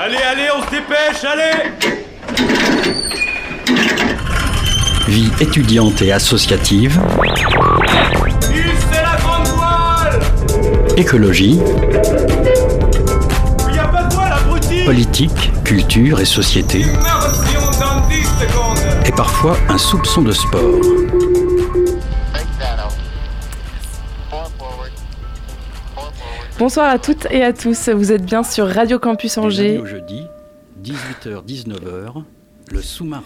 [0.00, 1.72] Allez, allez, on se dépêche, allez
[5.08, 7.00] Vie étudiante et associative.
[8.40, 10.20] c'est la grande voile
[10.96, 11.58] Écologie.
[13.68, 16.82] Il y a pas de voile, abruti Politique, culture et société.
[16.82, 20.97] Immersion dans 10 secondes Et parfois un soupçon de sport.
[26.58, 29.78] Bonsoir à toutes et à tous, vous êtes bien sur Radio Campus Angers.
[29.78, 30.24] au jeudi,
[30.82, 32.24] 18h-19h,
[32.72, 33.22] le sous-marin,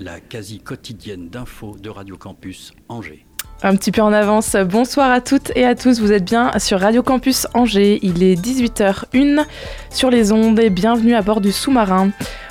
[0.00, 3.26] la quasi quotidienne d'infos de Radio Campus Angers.
[3.62, 6.80] Un petit peu en avance, bonsoir à toutes et à tous, vous êtes bien sur
[6.80, 7.98] Radio Campus Angers.
[8.02, 9.44] Il est 18h01
[9.90, 12.08] sur les ondes et bienvenue à bord du sous-marin.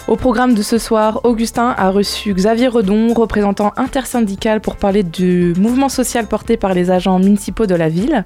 [0.08, 5.53] Au programme de ce soir, Augustin a reçu Xavier Redon, représentant intersyndical pour parler du
[5.58, 8.23] mouvement social porté par les agents municipaux de la ville.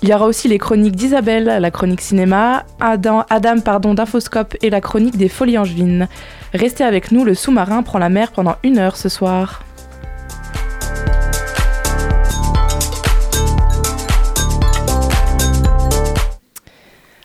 [0.00, 3.24] Il y aura aussi les chroniques d'Isabelle, la chronique cinéma, Adam,
[3.64, 6.06] pardon, d'Infoscope et la chronique des Folies Angevines.
[6.54, 9.64] Restez avec nous, le sous-marin prend la mer pendant une heure ce soir.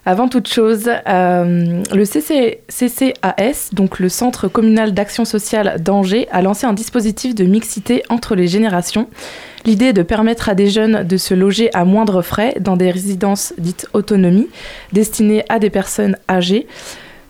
[0.06, 6.42] Avant toute chose, euh, le CC CCAS, donc le Centre communal d'action sociale d'Angers, a
[6.42, 9.08] lancé un dispositif de mixité entre les générations.
[9.66, 12.92] L'idée est de permettre à des jeunes de se loger à moindre frais dans des
[12.92, 14.50] résidences dites autonomie,
[14.92, 16.68] destinées à des personnes âgées.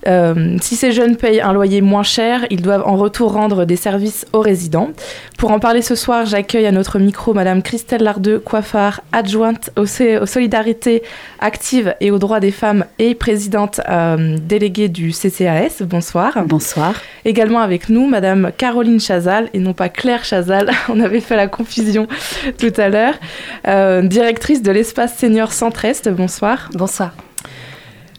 [0.08, 3.76] Euh, si ces jeunes payent un loyer moins cher, ils doivent en retour rendre des
[3.76, 4.92] services aux résidents.
[5.38, 9.86] Pour en parler ce soir, j'accueille à notre micro Madame Christelle Lardeux, coiffard, adjointe aux,
[9.86, 11.04] solidarités
[11.40, 15.82] actives et aux droits des femmes et présidente euh, déléguée du CCAS.
[15.82, 16.44] Bonsoir.
[16.46, 16.96] Bonsoir.
[17.26, 21.48] Également avec nous, Madame Caroline Chazal, et non pas Claire Chazal, on avait fait la
[21.48, 22.08] confusion
[22.58, 23.16] tout à l'heure,
[23.68, 26.10] euh, directrice de l'espace senior Centre-Est.
[26.10, 26.70] Bonsoir.
[26.74, 27.14] Bonsoir.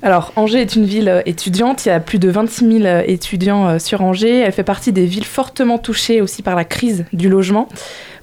[0.05, 3.03] Alors, Angers est une ville euh, étudiante, il y a plus de 26 000 euh,
[3.07, 4.41] étudiants euh, sur Angers.
[4.41, 7.71] Elle fait partie des villes fortement touchées aussi par la crise du logement.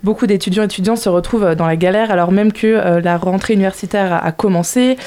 [0.03, 4.31] Beaucoup d'étudiants et se retrouvent dans la galère alors même que la rentrée universitaire a,
[4.31, 4.97] commencé.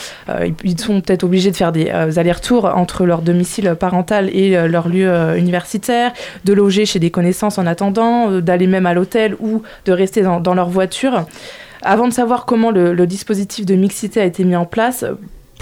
[0.62, 5.36] Ils- sont peut-être obligés de faire des allers-retours entre leur domicile parental et leur lieu
[5.36, 6.12] universitaire,
[6.44, 10.54] de loger chez des connaissances en attendant, d'aller même à l'hôtel ou de rester dans,
[10.54, 11.26] leur voiture.
[11.82, 15.04] Avant de savoir comment le, dispositif de mixité a été mis en place,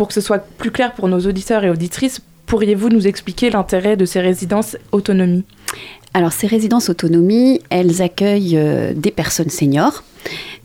[0.03, 3.97] pour que ce soit plus clair pour nos auditeurs et auditrices, pourriez-vous nous expliquer l'intérêt
[3.97, 5.45] de ces résidences autonomie
[6.13, 10.03] Alors, ces résidences autonomie, elles accueillent euh, des personnes seniors.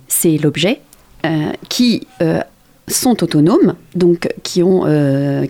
[0.08, 0.82] C'est l'objet
[1.28, 2.40] euh, qui euh,
[2.88, 4.88] sont autonomes, donc qui, ont,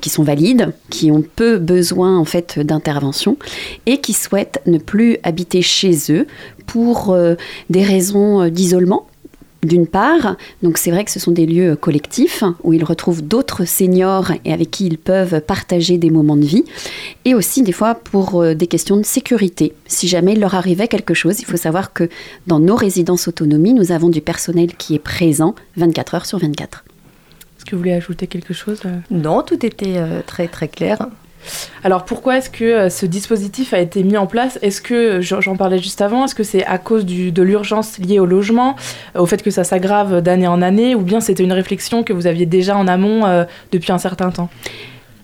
[0.01, 3.37] qui sont valides, qui ont peu besoin en fait d'intervention
[3.85, 6.27] et qui souhaitent ne plus habiter chez eux
[6.65, 7.15] pour
[7.69, 9.07] des raisons d'isolement.
[9.63, 13.66] D'une part, donc c'est vrai que ce sont des lieux collectifs où ils retrouvent d'autres
[13.66, 16.63] seniors et avec qui ils peuvent partager des moments de vie,
[17.25, 19.73] et aussi des fois pour euh, des questions de sécurité.
[19.88, 22.07] Si jamais il leur arrivait quelque chose, il faut savoir que
[22.45, 26.84] dans nos résidences autonomie, nous avons du personnel qui est présent 24 heures sur 24.
[27.57, 28.97] Est-ce que vous voulez ajouter quelque chose euh?
[29.09, 31.09] Non, tout était euh, très très clair.
[31.83, 34.59] Alors pourquoi est-ce que euh, ce dispositif a été mis en place?
[34.61, 38.25] Est-ce que, j'en parlais juste avant, est-ce que c'est à cause de l'urgence liée au
[38.25, 38.75] logement,
[39.15, 42.13] euh, au fait que ça s'aggrave d'année en année, ou bien c'était une réflexion que
[42.13, 44.49] vous aviez déjà en amont euh, depuis un certain temps?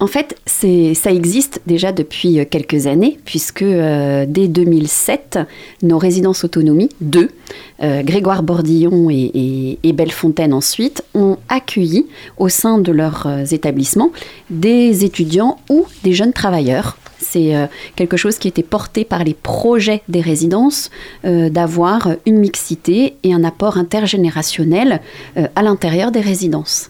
[0.04, 5.40] En fait, ça existe déjà depuis euh, quelques années, puisque euh, dès 2007,
[5.82, 7.30] nos résidences autonomie, deux,
[7.82, 12.06] euh, Grégoire Bordillon et, Bellefontaine ensuite, ont accueilli
[12.38, 14.12] au sein de leurs établissements
[14.50, 16.98] des étudiants ou des jeunes travailleurs.
[17.20, 17.54] C'est
[17.96, 20.90] quelque chose qui était porté par les projets des résidences
[21.24, 25.00] d'avoir une mixité et un apport intergénérationnel
[25.36, 26.90] à l'intérieur des résidences.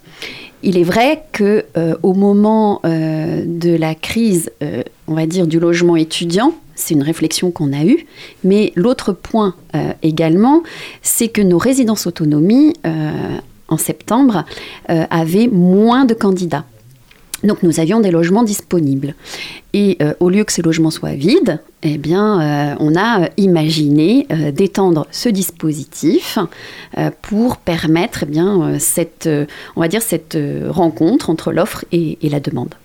[0.66, 5.46] Il est vrai que euh, au moment euh, de la crise, euh, on va dire
[5.46, 8.08] du logement étudiant, c'est une réflexion qu'on a eue.
[8.46, 9.56] Mais l'autre point
[10.02, 10.64] également,
[11.04, 12.74] c'est que nos résidences autonomie
[13.68, 14.44] en septembre
[14.88, 16.66] avaient moins de candidats.
[17.44, 19.16] Donc nous avions des logements disponibles.
[19.74, 21.98] Et euh, au lieu que ces logements soient vides, eh
[22.42, 26.38] euh, on a euh, imaginé d'étendre ce dispositif
[27.22, 29.28] pour permettre eh cette,
[30.70, 32.76] rencontre entre l'offre et la demande.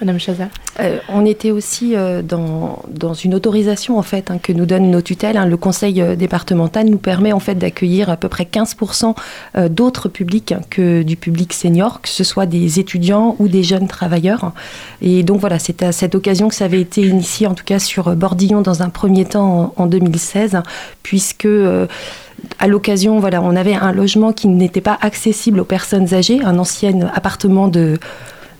[0.00, 0.48] Madame Chazal
[0.80, 5.02] Euh, on était aussi euh, dans, une autorisation en fait hein, que nous donnent nos
[5.02, 5.36] tutelles.
[5.36, 5.46] hein.
[5.46, 9.14] Le conseil euh, départemental nous permet en fait d'accueillir à peu près 15%
[9.56, 13.86] euh, d'autres publics que du public senior, que ce soit des étudiants ou des jeunes
[13.86, 14.52] travailleurs.
[15.00, 17.78] Et donc voilà, c'est à cette occasion que ça avait été initié en tout cas
[17.78, 20.60] sur Bordillon dans un premier temps en, en 2016,
[21.02, 21.46] puisque
[22.58, 26.58] à l'occasion, voilà, on avait un logement qui n'était pas accessible aux personnes âgées, un
[26.58, 27.98] ancien appartement de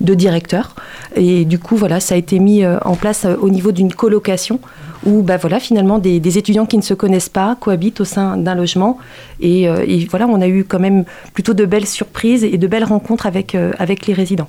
[0.04, 0.74] de directeur.
[1.16, 4.60] Et du coup, voilà, ça a été mis en place au niveau d'une colocation
[5.04, 8.54] où bah, voilà, finalement des, étudiants qui ne se connaissent pas cohabitent au sein d'un
[8.54, 8.98] logement.
[9.40, 12.84] Et, et, voilà, on a eu quand même plutôt de belles surprises et de belles
[12.84, 14.48] rencontres avec, avec les résidents.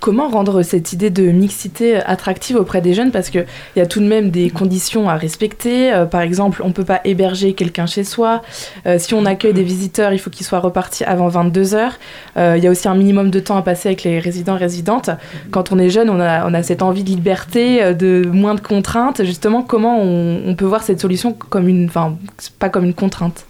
[0.00, 3.98] Comment rendre cette idée de mixité attractive auprès des jeunes Parce qu'il y a tout
[3.98, 5.92] de même des conditions à respecter.
[5.92, 8.42] Euh, par exemple, on ne peut pas héberger quelqu'un chez soi.
[8.86, 11.98] Euh, si on accueille des visiteurs, il faut qu'ils soient repartis avant 22 heures.
[12.36, 15.10] Euh, il y a aussi un minimum de temps à passer avec les résidents résidentes.
[15.50, 19.24] Quand on est jeune, on a, cette envie de liberté, de moins de contraintes.
[19.24, 22.16] Justement, comment on, on peut voir cette solution comme une, enfin,
[22.58, 23.46] pas comme une contrainte?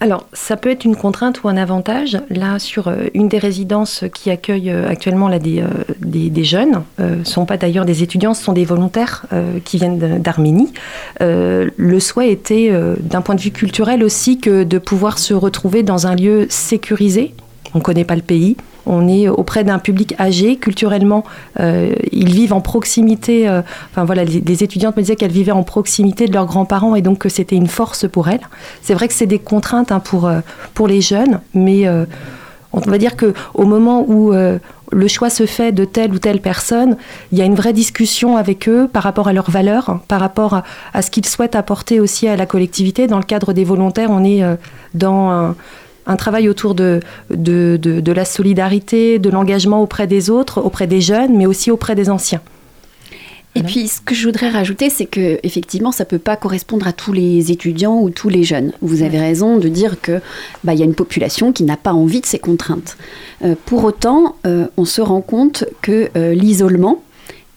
[0.00, 2.18] Alors, ça peut être une contrainte ou un avantage.
[2.30, 5.66] Là, sur euh, une des résidences qui accueille euh, actuellement là, des, euh,
[6.00, 9.26] des, jeunes, ne sont pas d'ailleurs des étudiants, ce sont des volontaires
[9.64, 10.72] qui viennent d'Arménie.
[11.20, 16.06] le souhait était, d'un point de vue culturel aussi, que de pouvoir se retrouver dans
[16.06, 17.34] un lieu sécurisé.
[17.74, 18.56] On ne connaît pas le pays,
[18.88, 21.22] on est auprès d'un public âgé, culturellement,
[21.60, 23.48] euh, ils vivent en proximité.
[23.48, 27.02] Euh, enfin voilà, les, étudiantes me disaient qu'elles vivaient en proximité de leurs grands-parents et
[27.02, 28.40] donc que c'était une force pour elles.
[28.82, 30.40] C'est vrai que c'est des contraintes hein, pour, euh,
[30.74, 31.86] pour les jeunes, mais
[32.72, 36.40] on va dire que au moment où le choix se fait de telle ou telle
[36.40, 36.96] personne,
[37.32, 40.62] il y a une vraie discussion avec eux par rapport à leurs valeurs, par rapport
[40.94, 43.06] à, ce qu'ils souhaitent apporter aussi à la collectivité.
[43.06, 44.42] Dans le cadre des volontaires, on est
[44.94, 45.54] dans
[46.08, 47.00] un travail autour de,
[47.30, 51.94] de, de, la solidarité, de l'engagement auprès des autres, auprès des jeunes, mais aussi auprès
[51.94, 52.40] des anciens.
[53.54, 56.92] Et puis, ce que je voudrais rajouter, c'est que effectivement, ça peut pas correspondre à
[56.92, 58.72] tous les étudiants ou tous les jeunes.
[58.82, 60.20] Vous avez raison de dire que
[60.62, 62.96] bah, il y a une population qui n'a pas envie de ces contraintes.
[63.42, 67.02] Euh, pour autant, euh, on se rend compte que euh, l'isolement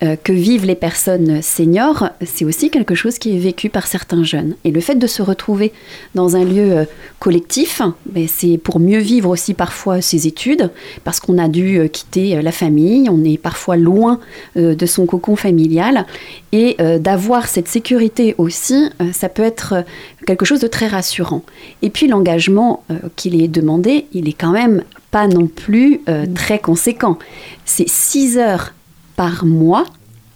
[0.04, 4.24] euh, que vivent les personnes seniors, c'est aussi quelque chose qui est vécu par certains
[4.24, 4.56] jeunes.
[4.64, 5.74] Et le fait de se retrouver
[6.16, 6.86] dans un lieu euh,
[7.20, 10.72] collectif, ben, c'est pour mieux vivre aussi parfois ses études,
[11.04, 14.20] parce qu'on a dû euh, quitter la famille, on est parfois loin
[14.56, 16.06] de son cocon familial,
[16.52, 19.86] et d'avoir cette sécurité aussi, ça peut être
[20.26, 21.44] quelque chose de très rassurant.
[21.82, 22.84] Et puis l'engagement
[23.16, 26.02] qu'il est demandé, il est quand même pas non plus
[26.36, 27.18] très conséquent.
[27.66, 28.74] C'est 6 heures
[29.22, 29.86] par mois,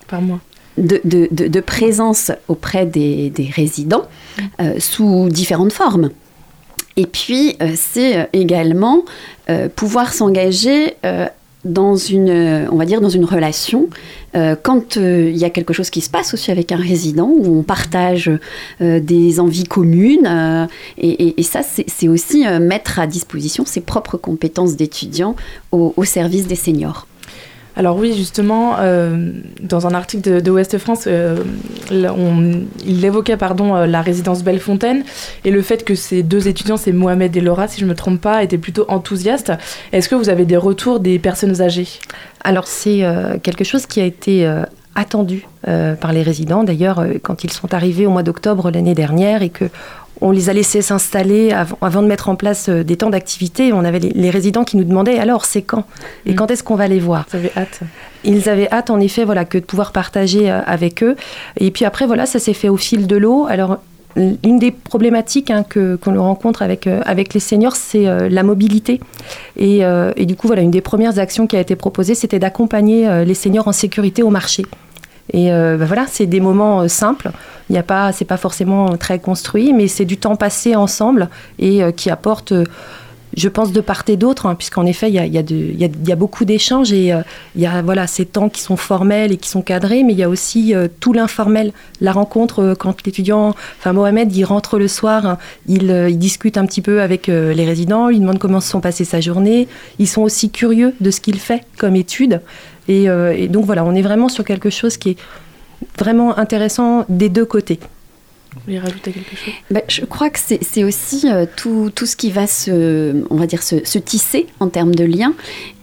[0.08, 0.40] par mois.
[0.78, 4.04] De, de, de, présence auprès des, des résidents
[4.60, 6.12] euh, sous différentes formes.
[6.96, 9.04] Et puis, euh, c'est euh, également
[9.76, 10.96] pouvoir s'engager
[11.64, 13.90] dans une, on va dire, dans une relation,
[14.34, 17.62] quand il y a quelque chose qui se passe aussi avec un résident, où on
[17.62, 18.32] partage
[18.80, 20.68] des envies communes,
[20.98, 25.36] et, et, ça, c'est aussi mettre à disposition ses propres compétences d'étudiant
[25.72, 27.06] au, au service des seniors.
[27.77, 29.31] Alors oui, justement, euh,
[29.62, 31.44] dans un article de, Ouest France, euh,
[31.92, 35.04] il évoquait pardon, euh, la résidence Bellefontaine
[35.44, 37.95] et le fait que ces deux étudiants, c'est Mohamed et Laura, si je ne me
[37.95, 39.51] trompe pas, étaient plutôt enthousiastes.
[39.92, 41.88] Est-ce que vous avez des retours des personnes âgées?
[42.44, 43.04] Alors c'est
[43.44, 44.48] quelque chose qui a été
[44.94, 46.63] attendu par les résidents.
[46.63, 49.66] D'ailleurs, quand ils sont arrivés au mois d'octobre l'année dernière et que
[50.21, 53.73] on les a laissés s'installer avant, de mettre en place euh, des temps d'activité.
[53.73, 55.85] On avait les, résidents qui nous demandaient alors c'est quand?
[56.25, 56.35] Et mm.
[56.35, 57.25] quand est-ce qu'on va les voir?
[57.33, 57.79] Ils avaient hâte.
[58.23, 61.15] Ils avaient hâte en effet voilà que de pouvoir partager euh, avec eux.
[61.57, 63.45] Et puis après voilà ça s'est fait au fil de l'eau.
[63.50, 63.79] Alors
[64.15, 69.01] une des problématiques hein, que qu'on rencontre avec euh, avec les seniors, c'est la mobilité.
[69.57, 69.81] Et,
[70.15, 73.33] et, du coup, voilà, une des premières actions qui a été proposée, c'était d'accompagner les
[73.33, 74.63] seniors en sécurité au marché.
[75.34, 77.32] Et euh, ben voilà, c'est des moments euh, simples.
[77.70, 81.29] Il n'y a pas, c'est pas forcément très construit, mais c'est du temps passé ensemble
[81.58, 82.53] et euh, qui apporte,
[83.36, 87.13] je pense, de part et d'autre, hein, puisqu'en effet, il y a, beaucoup d'échanges et
[87.56, 90.20] il y a voilà ces temps qui sont formels et qui sont cadrés, mais il
[90.20, 95.25] y a aussi tout l'informel, la rencontre quand l'étudiant, enfin Mohamed, il rentre le soir,
[95.25, 95.38] hein,
[95.68, 99.22] il, discute un petit peu avec les résidents, il demande comment se sont passées sa
[99.22, 99.68] journée.
[100.00, 102.42] Ils sont aussi curieux de ce qu'il fait comme étude.
[102.89, 105.18] Euh, et, donc voilà, on est vraiment sur quelque chose qui est
[105.98, 107.80] vraiment intéressant des deux côtés.
[109.69, 113.24] Bah, Je crois que c'est aussi euh, tout, ce qui va se,
[113.83, 115.33] se tisser en termes de liens.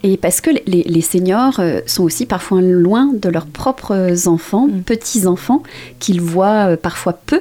[0.05, 4.67] Et parce que les, les, seniors euh, sont aussi parfois loin de leurs propres enfants,
[4.67, 4.83] mm.
[4.83, 5.63] petits-enfants,
[6.01, 7.41] qu'ils voient parfois peu.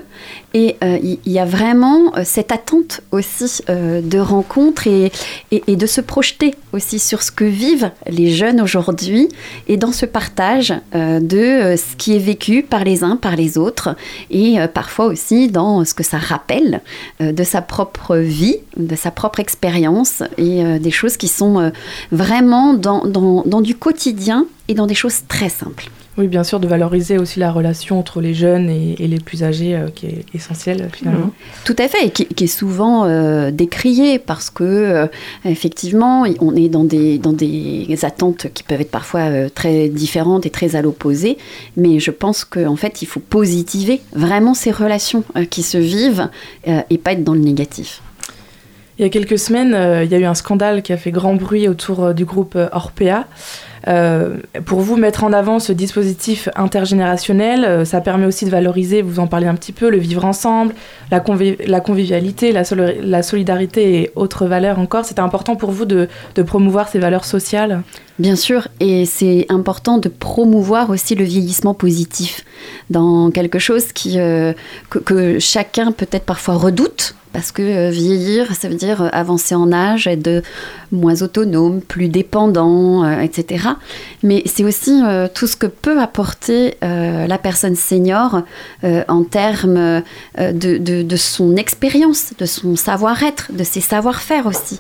[0.54, 5.10] Et il y, a vraiment cette attente aussi de rencontre et,
[5.52, 9.30] et, et, de se projeter aussi sur ce que vivent les jeunes aujourd'hui
[9.70, 13.96] et dans ce partage de ce qui est vécu par les uns, par les autres
[14.30, 16.82] et parfois aussi dans ce que ça rappelle
[17.22, 21.72] de sa propre vie, de sa propre expérience et des choses qui sont
[22.12, 25.90] vraiment vraiment dans, dans, dans du quotidien et dans des choses très simples.
[26.18, 29.44] Oui, bien sûr, de valoriser aussi la relation entre les jeunes et, et les plus
[29.44, 31.28] âgés, euh, qui est essentielle finalement.
[31.28, 31.64] Mmh.
[31.64, 35.08] Tout à fait, et qui, qui est souvent euh, décrié parce que euh,
[35.46, 40.46] effectivement, on est dans des, dans des attentes qui peuvent être parfois euh, très différentes
[40.46, 41.38] et très à l'opposé.
[41.78, 46.28] Mais je pense qu'en fait, il faut positiver vraiment ces relations euh, qui se vivent
[46.68, 48.02] euh, et pas être dans le négatif.
[49.02, 51.10] Il y a quelques semaines, euh, il y a eu un scandale qui a fait
[51.10, 53.26] grand bruit autour euh, du groupe euh, Orpea.
[54.68, 59.26] Pour vous, mettre en avant ce dispositif intergénérationnel, ça permet aussi de valoriser, vous en
[59.26, 60.76] parlez un petit peu, le vivre ensemble,
[61.10, 65.04] la, convi- la convivialité, la, sol- la solidarité et autres valeurs encore.
[65.06, 66.08] C'était important pour vous de,
[66.46, 67.82] promouvoir ces valeurs sociales?
[68.20, 72.46] Bien sûr, et c'est important de promouvoir aussi le vieillissement positif
[72.92, 74.20] dans quelque chose qui,
[75.06, 77.16] que chacun peut-être parfois redoute.
[77.34, 80.44] Parce que euh, vieillir, ça veut dire euh, avancer en âge, être
[80.92, 83.70] moins autonome, plus dépendant, euh, etc.
[84.24, 85.02] Mais c'est aussi
[85.34, 88.44] tout ce que peut apporter la personne senior
[88.84, 90.04] en termes
[90.38, 94.80] de, son expérience, de son savoir-être, de ses savoir-faire aussi.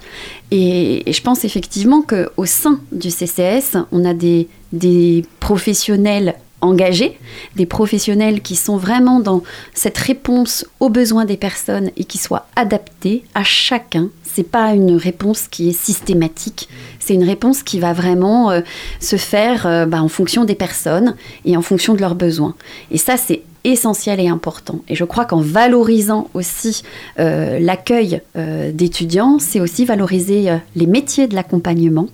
[0.51, 7.19] Et, je pense effectivement qu'au sein du CCS, on a des professionnels engagés,
[7.55, 12.47] des professionnels qui sont vraiment dans cette réponse aux besoins des personnes et qui soient
[12.55, 14.09] adaptés à chacun.
[14.33, 16.69] C'est pas une réponse qui est systématique,
[16.99, 18.61] c'est une réponse qui va vraiment euh,
[18.99, 22.55] se faire euh, bah, en fonction des personnes et en fonction de leurs besoins.
[22.91, 24.79] Et ça, c'est essentiel et important.
[24.89, 26.81] Et je crois qu'en valorisant aussi
[27.19, 32.07] euh, l'accueil euh, d'étudiants, c'est aussi valoriser euh, les métiers de l'accompagnement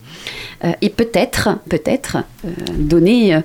[0.82, 2.18] et peut-être, peut-être
[2.80, 3.40] donner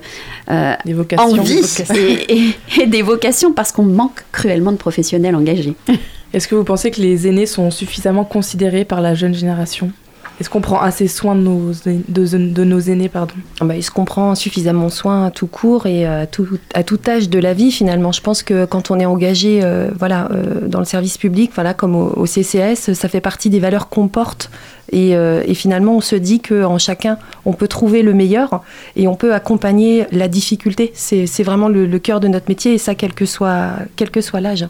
[0.83, 1.95] Des vocations envie des vocations.
[1.95, 2.33] et,
[2.77, 5.75] et- et des vocations parce qu'on manque cruellement de professionnels engagés.
[6.33, 9.91] Est-ce que vous pensez que les aînés sont suffisamment considérés par la jeune génération?
[10.39, 13.35] Est-ce qu'on prend assez soin de nos, de, nos aînés pardon?
[13.61, 13.91] Ah bah, il se
[14.35, 18.11] suffisamment soin à tout court et à tout, à tout âge de la vie finalement.
[18.11, 21.75] Je pense que quand on est engagé euh, voilà, euh, dans le service public, voilà,
[21.75, 24.49] comme au, CCS, ça fait partie des valeurs qu'on porte.
[24.91, 28.63] Et, euh, finalement, on se dit qu'en chacun, on peut trouver le meilleur
[28.95, 30.91] et on peut accompagner la difficulté.
[30.95, 34.67] C'est vraiment le, le cœur de notre métier et ça, quel que soit l'âge.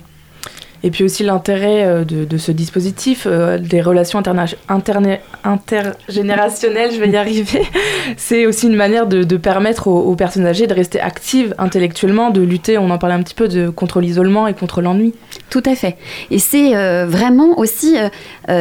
[0.85, 7.15] Et puis aussi l'intérêt euh, de, ce dispositif, euh, des relations intergénérationnelles, je vais y
[7.15, 7.61] arriver,
[8.17, 12.77] c'est aussi une manière de, permettre aux, personnes âgées de rester actives intellectuellement, de lutter,
[12.77, 15.13] on en parlait un petit peu, de, contre l'isolement et contre l'ennui.
[15.49, 15.95] Tout à fait.
[16.31, 17.95] Et c'est euh, vraiment aussi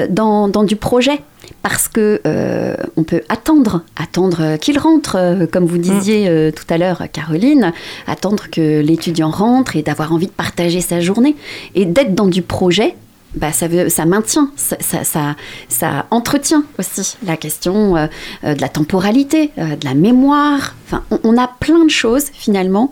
[0.08, 1.18] dans du projet.
[1.62, 6.64] Parce que euh, on peut attendre, attendre qu'il rentre, euh, comme vous disiez euh, tout
[6.68, 7.72] à l'heure, Caroline,
[8.08, 11.36] attendre que l'étudiant rentre et d'avoir envie de partager sa journée
[11.76, 12.96] et d'être dans du projet.
[13.34, 15.36] Bah, ça, veut, ça maintient, ça, ça, ça,
[15.70, 20.74] ça entretient aussi la question de la temporalité, de la mémoire.
[20.86, 22.90] Enfin, on, on a plein de choses finalement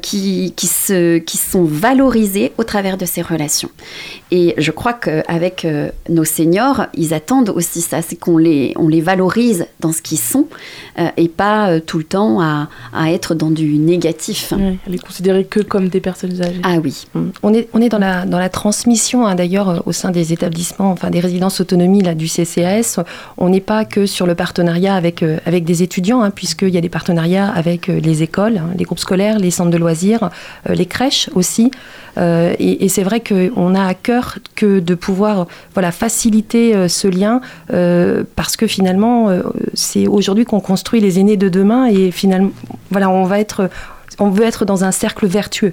[0.00, 3.68] qui, qui, se, qui sont valorisées au travers de ces relations.
[4.34, 8.88] Et je crois qu'avec euh, nos seniors, ils attendent aussi ça, c'est qu'on les, on
[8.88, 10.46] les valorise dans ce qu'ils sont
[10.98, 14.54] euh, et pas euh, tout le temps à, à être dans du négatif.
[14.56, 16.62] Ouais, elle est considérée que comme des personnes âgées.
[16.62, 17.06] Ah oui.
[17.14, 17.20] Mm.
[17.42, 20.90] On est, on est dans, la, dans la transmission, hein, d'ailleurs, au sein des établissements,
[20.90, 23.00] enfin des résidences autonomie là, du CCAS.
[23.36, 26.78] On n'est pas que sur le partenariat avec, euh, avec des étudiants, hein, puisqu'il y
[26.78, 30.30] a des partenariats avec euh, les écoles, hein, les groupes scolaires, les centres de loisirs,
[30.70, 31.70] euh, les crèches aussi.
[32.18, 34.21] Euh, et et c'est vrai qu'on a à cœur
[34.54, 37.40] que de pouvoir voilà, faciliter euh, ce lien,
[37.72, 39.42] euh, parce que finalement, euh,
[39.74, 42.52] c'est aujourd'hui qu'on construit les aînés de demain, et finalement,
[42.90, 43.70] voilà, on, va être,
[44.18, 45.72] on veut être dans un cercle vertueux.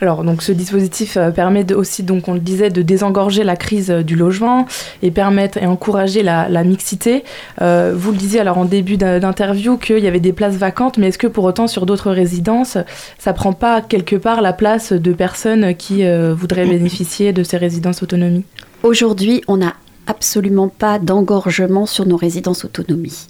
[0.00, 3.56] Alors, donc, ce dispositif euh, permet de- aussi, donc, on le disait, de désengorger la
[3.56, 4.66] crise euh, du logement
[5.02, 7.24] et permettre et encourager la, la mixité.
[7.62, 10.98] Euh, vous le disiez alors en début d'in- d'interview qu'il y avait des places vacantes,
[10.98, 12.78] mais est-ce que pour autant sur d'autres résidences,
[13.18, 17.56] ça prend pas quelque part la place de personnes qui euh, voudraient bénéficier de ces
[17.56, 18.44] résidences autonomie
[18.84, 19.74] Aujourd'hui, on n'a
[20.08, 23.26] absolument pas d'engorgement sur nos résidences autonomie.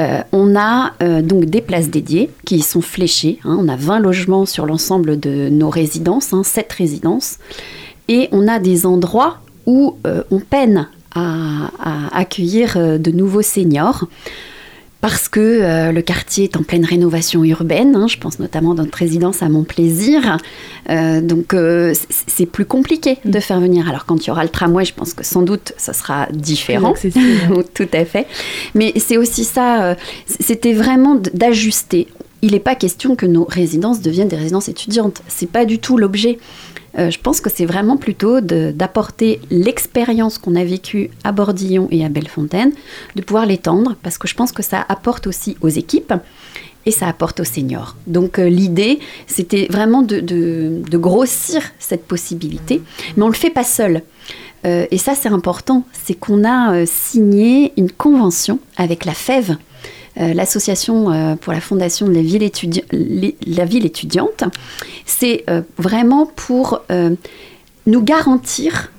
[0.00, 3.38] Euh, on a euh, donc des places dédiées qui sont fléchées.
[3.44, 3.56] hein.
[3.60, 7.38] on a 20 logements sur l'ensemble de nos résidences, hein, 7 résidences.
[8.08, 13.42] Et on a des endroits où euh, on peine à, à accueillir euh, de nouveaux
[13.42, 14.06] seniors.
[15.00, 18.74] Parce que euh, le quartier est en pleine rénovation urbaine, hein, je pense notamment à
[18.74, 20.38] notre résidence à Montplaisir.
[20.88, 21.94] Euh, donc euh,
[22.26, 23.88] c'est plus compliqué de faire venir.
[23.88, 26.94] Alors quand il y aura le tramway, je pense que sans doute ça sera différent.
[27.74, 28.26] Tout à fait.
[28.74, 29.94] Mais c'est aussi ça, euh,
[30.40, 32.08] c'était vraiment d'ajuster.
[32.42, 35.22] Il n'est pas question que nos résidences deviennent des résidences étudiantes.
[35.28, 36.38] C'est pas du tout l'objet.
[36.98, 42.04] Euh, je pense que c'est vraiment plutôt d'apporter l'expérience qu'on a vécue à Bordillon et
[42.04, 42.72] à Bellefontaine,
[43.16, 46.14] de pouvoir l'étendre, parce que je pense que ça apporte aussi aux équipes
[46.86, 47.96] et ça apporte aux seniors.
[48.06, 52.82] Donc euh, l'idée, c'était vraiment de, grossir cette possibilité,
[53.16, 54.02] mais on ne le fait pas seul.
[54.64, 59.56] Euh, et ça, c'est important, c'est qu'on a signé une convention avec la FEV,
[60.16, 62.48] l'association euh, pour la fondation de la ville,
[63.46, 64.44] la ville étudiante.
[65.04, 66.82] C'est euh, vraiment pour
[67.86, 68.92] nous garantir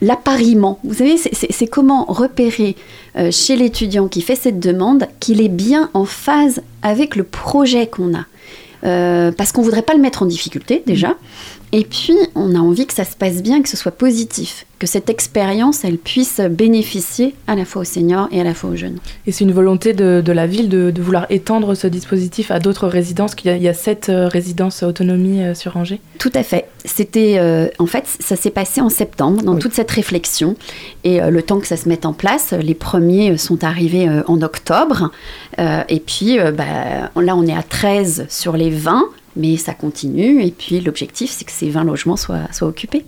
[0.00, 0.78] l'appariement.
[0.84, 2.76] Vous savez, c'est comment repérer
[3.30, 8.14] chez l'étudiant qui fait cette demande qu'il est bien en phase avec le projet qu'on
[8.14, 8.24] a.
[9.32, 11.14] parce qu'on ne voudrait pas le mettre en difficulté déjà.
[11.72, 14.86] Et puis, on a envie que ça se passe bien, que ce soit positif, que
[14.86, 18.76] cette expérience, elle puisse bénéficier à la fois aux seniors et à la fois aux
[18.76, 18.98] jeunes.
[19.26, 23.34] Et c'est une volonté de, la ville de, vouloir étendre ce dispositif à d'autres résidences,
[23.34, 26.00] qu'il y, a, sept euh, résidences autonomie euh, sur Angers?
[26.18, 26.68] Tout à fait.
[26.84, 30.56] C'était, euh, en fait, ça s'est passé en septembre, dans toute cette réflexion.
[31.04, 35.10] Et le temps que ça se mette en place, les premiers sont arrivés en octobre.
[35.58, 39.04] et puis, bah, là, on est à 13 sur les 20
[39.36, 40.42] mais ça continue.
[40.42, 43.04] Et puis l'objectif, c'est que ces 20 logements soient, soient occupés.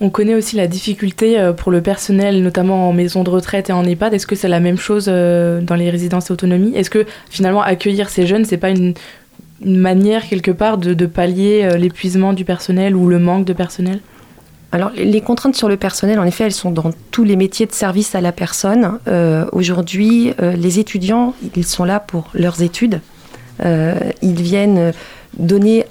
[0.00, 3.72] On connaît aussi la difficulté euh, pour le personnel, notamment en maison de retraite et
[3.72, 4.12] en EHPAD.
[4.14, 8.10] Est-ce que c'est la même chose euh, dans les résidences autonomie Est-ce que finalement accueillir
[8.10, 8.94] ces jeunes, c'est pas une,
[9.64, 14.00] manière quelque part de, pallier euh, l'épuisement du personnel ou le manque de personnel?
[14.72, 17.72] Alors, les contraintes sur le personnel, en effet, elles sont dans tous les métiers de
[17.72, 18.98] service à la personne.
[19.52, 22.98] Aujourd'hui, les étudiants, ils sont là pour leurs études.
[23.62, 24.92] ils viennent
[25.38, 25.86] donner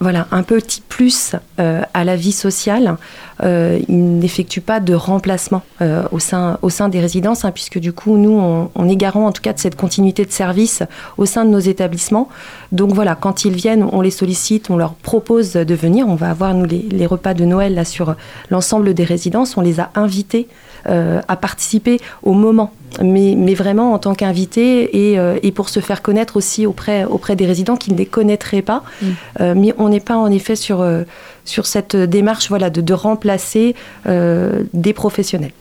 [0.00, 2.96] voilà, un petit plus euh, à la vie sociale.
[3.42, 7.78] Euh, il n'effectue pas de remplacement euh, au, sein, au sein des résidences, hein, puisque
[7.78, 10.82] du coup, nous, on, est garant en tout cas de cette continuité de service
[11.16, 12.28] au sein de nos établissements.
[12.70, 16.06] Donc voilà, quand ils viennent, on les sollicite, on leur propose de venir.
[16.08, 18.14] On va avoir, nous, les, les repas de Noël là, sur
[18.50, 19.56] l'ensemble des résidences.
[19.56, 20.46] On les a invités
[20.86, 25.80] à participer au moment mais, mais, vraiment en tant qu'invité et, euh, et, pour se
[25.80, 28.82] faire connaître aussi auprès, auprès des résidents qui ne les connaîtraient pas.
[29.02, 29.06] Mm.
[29.40, 31.04] Euh, mais on n'est pas en effet sur, euh,
[31.44, 33.74] sur cette démarche voilà, de, de remplacer
[34.06, 35.52] des professionnels.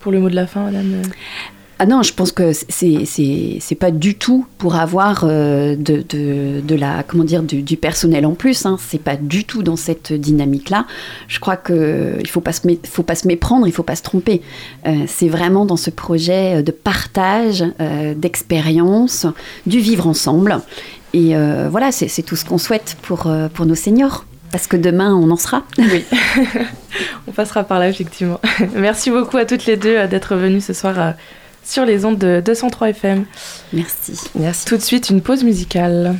[0.00, 1.02] Pour le mot de la fin, madame
[1.84, 6.74] ah non, je pense que c'est pas du tout pour avoir euh, de, de, de,
[6.74, 8.64] la comment dire du, personnel en plus.
[8.64, 8.78] Hein.
[8.80, 10.86] C'est pas du tout dans cette dynamique là.
[11.28, 14.02] Je crois que il faut pas se faut pas se méprendre, il faut pas se
[14.02, 14.40] tromper.
[14.86, 19.26] Euh, c'est vraiment dans ce projet de partage, euh, d'expérience,
[19.66, 20.62] du vivre ensemble.
[21.12, 24.24] Et euh, voilà, c'est tout ce qu'on souhaite pour euh, pour nos seniors.
[24.52, 25.64] Parce que demain, on en sera.
[25.76, 26.02] Oui,
[27.28, 28.40] on passera par là, effectivement.
[28.74, 31.12] Merci beaucoup à toutes les deux d'être venues ce soir
[31.64, 33.24] sur les ondes de 203 FM.
[33.72, 34.18] Merci.
[34.34, 34.64] Merci.
[34.64, 36.16] Tout de suite, une pause musicale.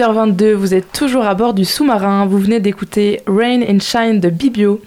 [0.00, 4.30] 18h22, vous êtes toujours à bord du sous-marin, vous venez d'écouter Rain and Shine de
[4.30, 4.80] Bibio.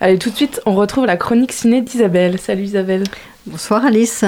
[0.00, 2.38] Allez, tout de suite, on retrouve la chronique ciné d'Isabelle.
[2.38, 3.04] Salut Isabelle.
[3.46, 4.26] Bonsoir Alice.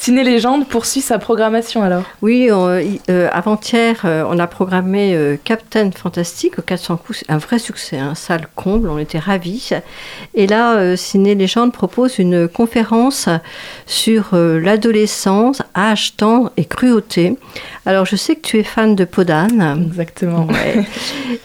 [0.00, 5.90] Ciné Légende poursuit sa programmation alors Oui, euh, euh, avant-hier, euh, on a programmé Captain
[5.90, 7.24] Fantastic au 400 coups.
[7.28, 9.70] Un vrai succès, un salle comble, on était ravis.
[10.34, 13.28] Et là, Ciné Légende propose une conférence
[13.86, 17.36] sur l'adolescence, âge, temps et cruauté.
[17.84, 19.84] Alors, je sais que tu es fan de Podane.
[19.88, 20.46] Exactement.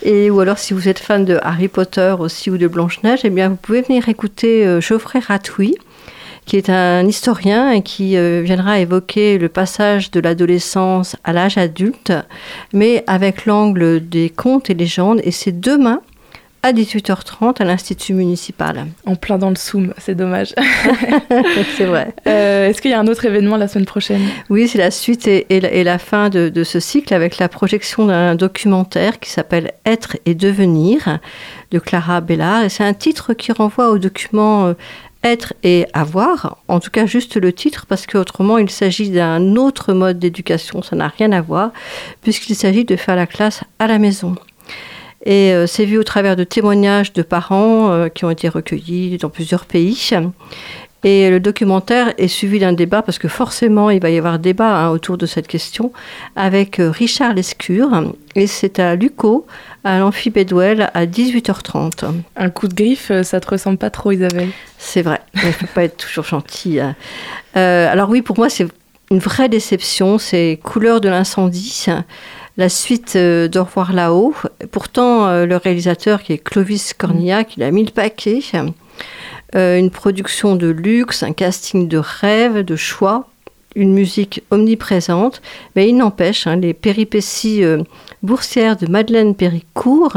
[0.02, 3.30] et ou alors, si vous êtes fan de Harry Potter aussi ou de Blanche-Neige, eh
[3.30, 5.74] bien, vous pouvez venir écouter Geoffrey Ratoui
[6.46, 11.58] qui est un historien et qui euh, viendra évoquer le passage de l'adolescence à l'âge
[11.58, 12.12] adulte,
[12.72, 15.20] mais avec l'angle des contes et légendes.
[15.24, 16.00] Et c'est demain
[16.64, 18.86] à 18h30 à l'Institut municipal.
[19.04, 20.54] En plein dans le Zoom, c'est dommage.
[21.76, 22.14] c'est vrai.
[22.26, 24.22] Euh, est-ce qu'il y a un autre événement la semaine prochaine?
[24.48, 25.44] Oui, c'est la suite et,
[25.84, 31.18] la, fin de, ce cycle avec la projection d'un documentaire qui s'appelle Être et devenir
[31.70, 32.64] de Clara Bellard.
[32.64, 34.72] Et c'est un titre qui renvoie au document euh,
[35.24, 39.92] être et avoir, en tout cas juste le titre, parce qu'autrement il s'agit d'un autre
[39.92, 41.72] mode d'éducation, ça n'a rien à voir,
[42.22, 44.36] puisqu'il s'agit de faire la classe à la maison.
[45.26, 49.16] Et euh, c'est vu au travers de témoignages de parents euh, qui ont été recueillis
[49.16, 50.12] dans plusieurs pays.
[51.04, 54.74] Et le documentaire est suivi d'un débat, parce que forcément, il va y avoir débat
[54.74, 55.92] hein, autour de cette question,
[56.34, 58.14] avec euh, Richard Lescure.
[58.34, 59.46] Et c'est à Luco,
[59.84, 62.06] à l'Amphibédouel, à 18h30.
[62.36, 64.48] Un coup de griffe, euh, ça te ressemble pas trop, Isabelle?
[64.78, 66.80] C'est vrai, il ne faut pas être toujours gentil.
[66.80, 66.96] Hein.
[67.58, 68.66] Euh, alors oui, pour moi, c'est
[69.10, 70.16] une vraie déception.
[70.16, 71.86] C'est Couleur de l'incendie
[72.56, 74.32] la suite d'Au revoir là-haut.
[74.70, 78.38] Pourtant, le réalisateur qui est Clovis Cornillac, il a mis le paquet.
[79.54, 83.28] Euh, une production de luxe, un casting de rêve, de choix,
[83.76, 85.42] une musique omniprésente,
[85.74, 87.82] mais il n'empêche, hein, les péripéties euh,
[88.22, 90.16] boursières de Madeleine Péricourt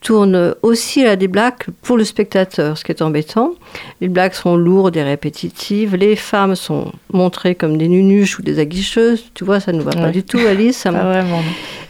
[0.00, 3.52] tournent aussi à des blagues pour le spectateur, ce qui est embêtant.
[4.00, 8.58] Les blagues sont lourdes et répétitives, les femmes sont montrées comme des nunuches ou des
[8.58, 10.82] aguicheuses, tu vois, ça ne va pas du tout, Alice.
[10.84, 11.42] pas vraiment.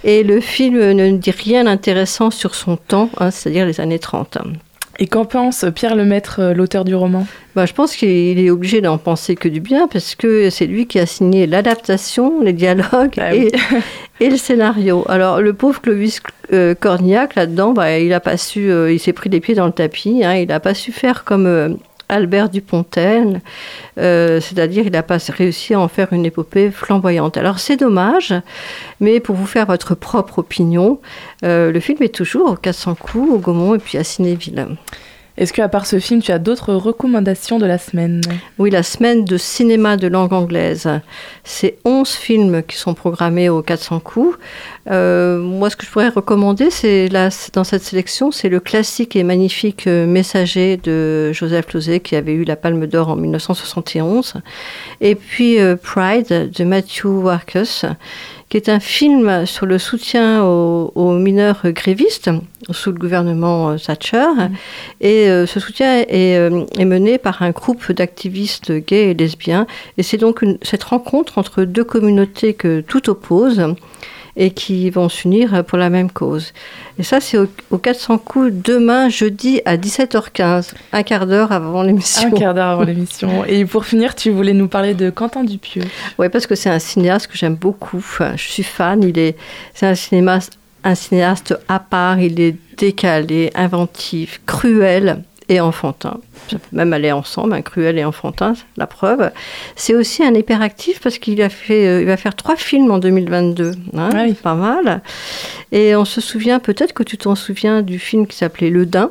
[0.05, 4.39] Et le film ne dit rien d'intéressant sur son temps, hein, c'est-à-dire les années 30.
[4.99, 7.27] Et qu'en pense Pierre Lemaître, euh, l'auteur du roman?
[7.55, 10.87] Bah, Je pense qu'il est obligé d'en penser que du bien, parce que c'est lui
[10.87, 13.53] qui a signé l'adaptation, les dialogues ah et,
[14.21, 15.05] et, le scénario.
[15.09, 16.21] Alors, le pauvre Clovis
[16.53, 19.67] euh, Cornillac, là-dedans, bah, il a pas su, euh, il s'est pris les pieds dans
[19.67, 21.79] le tapis, hein, il n'a pas su faire comme
[22.09, 23.41] Albert Dupontel,
[23.99, 27.37] euh, c'est-à-dire il n'a pas réussi à en faire une épopée flamboyante.
[27.37, 28.35] Alors c'est dommage,
[29.01, 31.01] mais pour vous faire votre propre opinion,
[31.45, 34.67] euh, le film est toujours au 400 coups, au Gaumont et puis à Cinéville.
[35.37, 38.23] Est-ce qu'à part ce film, tu as d'autres recommandations de la semaine?
[38.59, 40.89] Oui, la semaine de cinéma de langue anglaise.
[41.45, 44.39] C'est 11 films qui sont programmés au 400 coups.
[44.91, 47.09] Euh, moi, ce que je pourrais recommander, c'est
[47.53, 52.33] dans cette sélection, c'est le classique et magnifique euh, Messager de Joseph Losey qui avait
[52.33, 54.35] eu la Palme d'Or en 1971.
[55.03, 57.85] Et puis euh, Pride de Matthew Warkus
[58.57, 62.31] qui est un film sur le soutien aux, mineurs grévistes
[62.71, 64.29] sous le gouvernement euh, Thatcher.
[64.35, 64.49] Mm.
[65.03, 69.67] Et euh, ce soutien euh, est, mené par un groupe d'activistes gays et lesbiens.
[69.99, 73.75] Et c'est donc cette rencontre entre deux communautés que tout oppose
[74.37, 76.53] et qui vont s'unir pour la même cause.
[76.99, 82.29] Et ça, c'est au, 400 coups demain, jeudi à 17h15, un quart d'heure avant l'émission.
[82.29, 83.45] Un quart d'heure avant l'émission.
[83.49, 85.85] Et pour finir, tu voulais nous parler de Quentin Dupieux.
[86.19, 88.05] Oui, parce que c'est un cinéaste que j'aime beaucoup.
[88.35, 89.03] je suis fan.
[89.03, 89.37] Il est,
[89.75, 92.21] c'est un cinéaste, un cinéaste à part.
[92.21, 96.19] Il est décalé, inventif, cruel et enfantin.
[96.51, 99.31] Ça peut même aller ensemble, un cruel et enfantin, la preuve.
[99.77, 102.99] C'est aussi un hyperactif parce qu'il a fait, euh, il va faire trois films en
[102.99, 103.73] 2022.
[103.97, 105.03] Hein, ah Pas mal.
[105.73, 109.11] Et on se souvient, peut-être que tu t'en souviens du film qui s'appelait Le Dain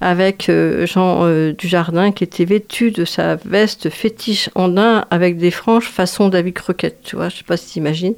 [0.00, 5.38] avec euh, Jean euh, Dujardin qui était vêtu de sa veste fétiche en daim avec
[5.38, 8.14] des franges façon David Croquette, tu vois, je sais pas si tu imagines.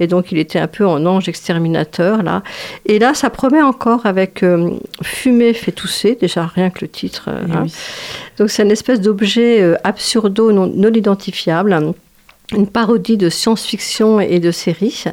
[0.00, 2.42] Et donc il était un peu en ange exterminateur là.
[2.86, 4.70] Et là, ça promet encore avec euh,
[5.02, 7.28] Fumée fait tousser, déjà rien que le titre.
[7.28, 7.66] Eh hein.
[8.38, 11.94] Donc c'est une espèce d'objet absurdo non, non identifiable
[12.52, 15.04] une parodie de science-fiction et de série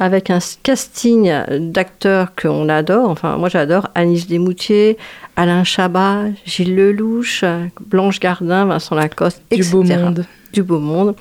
[0.00, 1.32] avec un casting
[1.70, 3.08] d'acteurs qu'on adore.
[3.08, 4.96] Enfin, moi j'adore Anis Desmoutiers,
[5.36, 7.44] Alain Chabat, Gilles Lelouch,
[7.86, 10.26] Blanche Gardin, Vincent Lacoste, du beau monde.
[10.52, 11.16] Du beau monde.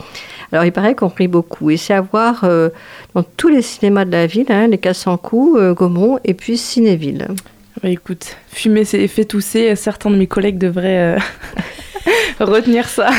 [0.51, 2.69] Alors il paraît qu'on rit beaucoup et c'est à voir euh,
[3.15, 7.27] dans tous les cinémas de la ville, hein, les Cassancous, euh, Gaumont et puis Cinéville.
[7.81, 11.15] Bah, écoute, fumer c'est fait tousser, certains de mes collègues devraient...
[11.15, 11.19] Euh,
[12.39, 13.09] Retenir ça.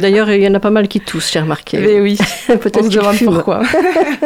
[0.00, 1.78] D'ailleurs, il y en a pas mal qui toussent, j'ai remarqué.
[1.78, 3.32] Mais oui, Peut-être on se qu'ils demande fument.
[3.34, 3.62] pourquoi.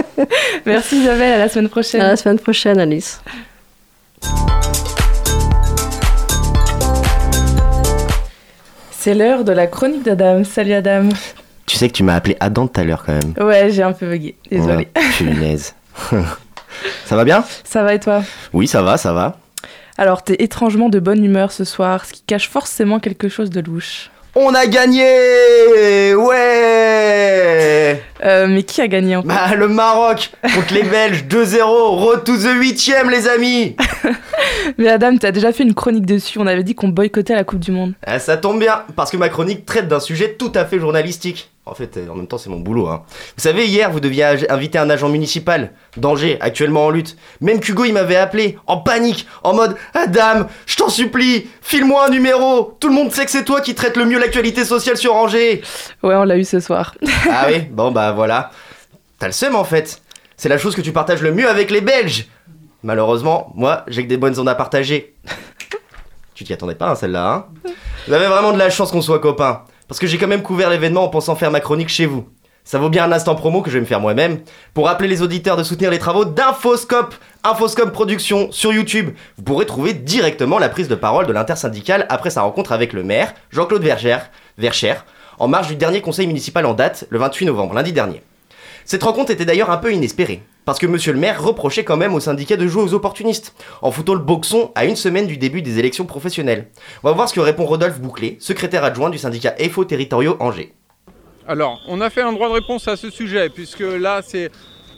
[0.67, 2.01] Merci Isabelle, à la semaine prochaine.
[2.01, 3.21] À la semaine prochaine, Alice.
[8.91, 10.43] C'est l'heure de la chronique d'Adam.
[10.45, 11.09] Salut Adam.
[11.67, 13.47] Tu sais que tu m'as appelé Adam tout à l'heure quand même.
[13.47, 14.37] Ouais, j'ai un peu bugué.
[14.51, 14.89] Désolée.
[14.97, 15.75] Ouais, punaise.
[17.07, 17.45] ça va bien?
[17.65, 18.23] Ça va et toi?
[18.53, 19.37] Oui, ça va, ça va.
[19.99, 23.61] Alors, t'es étrangement de bonne humeur ce soir, ce qui cache forcément quelque chose de
[23.61, 24.11] louche.
[24.35, 30.73] On a gagné Ouais Euh, mais qui a gagné en fait Bah le Maroc contre
[30.75, 33.77] les Belges 2-0, road to the 8ème les amis
[34.79, 36.39] Mais Adam, t'as déjà fait une chronique dessus.
[36.39, 37.93] On avait dit qu'on boycottait la Coupe du Monde.
[38.05, 41.51] Ah, Ça tombe bien, parce que ma chronique traite d'un sujet tout à fait journalistique.
[41.69, 42.87] En fait, euh, en même temps, c'est mon boulot.
[42.87, 43.03] Hein.
[43.37, 47.17] Vous savez, hier, vous deviez inviter un agent municipal, danger, actuellement en lutte.
[47.41, 52.11] Même qu'Hugo, il m'avait appelé, en panique, en mode Adam, je t'en supplie, file-moi un
[52.11, 52.77] numéro.
[52.79, 55.63] Tout le monde sait que c'est toi qui traite le mieux l'actualité sociale sur Angers.
[56.05, 56.95] Ouais, on l'a eu ce soir.
[57.33, 58.51] Ah oui, bon bah voilà.
[59.19, 60.03] T'as le seum en fait.
[60.37, 62.27] C'est la chose que tu partages le mieux avec les Belges.
[62.83, 65.15] Malheureusement, moi, j'ai que des bonnes ondes à partager.
[66.35, 67.47] tu t'y attendais pas, hein, celle-là, hein
[68.07, 69.63] Vous avez vraiment de la chance qu'on soit copains.
[69.89, 72.29] Parce que j'ai quand même couvert l'événement en pensant faire ma chronique chez vous.
[72.65, 74.41] Ça vaut bien un instant promo que je vais me faire moi-même
[74.75, 77.15] pour rappeler les auditeurs de soutenir les travaux d'Infoscope,
[77.45, 79.11] Infoscope Production sur YouTube.
[79.37, 83.05] Vous pourrez trouver directement la prise de parole de l'intersyndicale après sa rencontre avec le
[83.05, 84.31] maire, Jean-Claude Vergère,
[85.39, 88.23] en marge du dernier conseil municipal en date, le 28 novembre, lundi dernier.
[88.85, 92.15] Cette rencontre était d'ailleurs un peu inespérée, parce que monsieur le maire reprochait quand même
[92.15, 95.63] au syndicat de jouer aux opportunistes, en foutant le boxon à une semaine du début
[95.63, 96.69] des élections professionnelles.
[97.03, 100.73] On va voir ce que répond Rodolphe Bouclé, secrétaire adjoint du syndicat EFO Territoriaux Angers.
[101.49, 104.51] Alors, on a fait un droit de réponse à ce sujet, puisque là, c'est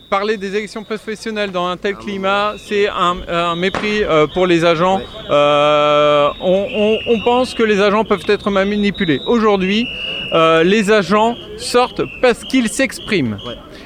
[0.09, 4.65] parler des élections professionnelles dans un tel climat, c'est un, un mépris euh, pour les
[4.65, 4.99] agents.
[5.29, 9.21] Euh, on, on- on pense que les agents peuvent être manipulés.
[9.27, 9.85] Aujourd'hui,
[10.33, 13.37] euh, les agents sortent parce qu'ils s'expriment.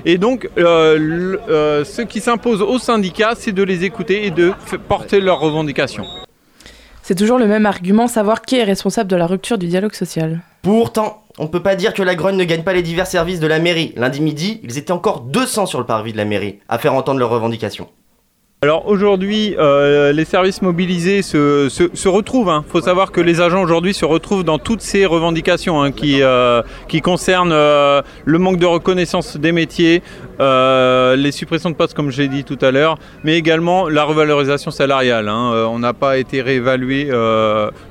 [0.06, 4.32] Et donc, euh, le- euh, ce qui s'impose aux syndicats, c'est de les écouter et
[4.32, 4.54] de
[4.88, 6.06] porter leurs revendications.
[7.02, 10.40] C'est toujours le même argument, savoir qui est responsable de la rupture du dialogue social.
[10.62, 13.40] Pourtant, on ne peut pas dire que la Grogne ne gagne pas les divers services
[13.40, 13.94] de la mairie.
[13.96, 17.20] Lundi midi, ils étaient encore 200 sur le parvis de la mairie à faire entendre
[17.20, 17.90] leurs revendications.
[18.64, 22.62] Alors aujourd'hui, euh, les services mobilisés se, se, se retrouvent.
[22.66, 26.22] Il faut savoir que les agents aujourd'hui se retrouvent dans toutes ces revendications hein, qui,
[26.22, 30.02] euh, qui concernent euh, le manque de reconnaissance des métiers,
[30.40, 35.28] les suppressions de postes comme j'ai dit tout à l'heure, mais également la revalorisation salariale.
[35.28, 35.68] hein.
[35.70, 37.12] On n'a pas été réévalué,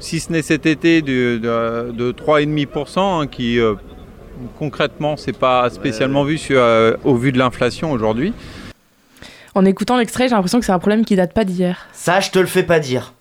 [0.00, 3.58] si ce n'est cet été, de, de, de 3,5%, hein, qui
[4.58, 6.62] concrètement, c'est pas spécialement vu sur,
[7.04, 8.32] au vu de l'inflation aujourd'hui.
[9.54, 11.86] En écoutant l'extrait, j'ai l'impression que c'est un problème qui date pas d'hier.
[11.92, 13.12] Ça, je te le fais pas dire.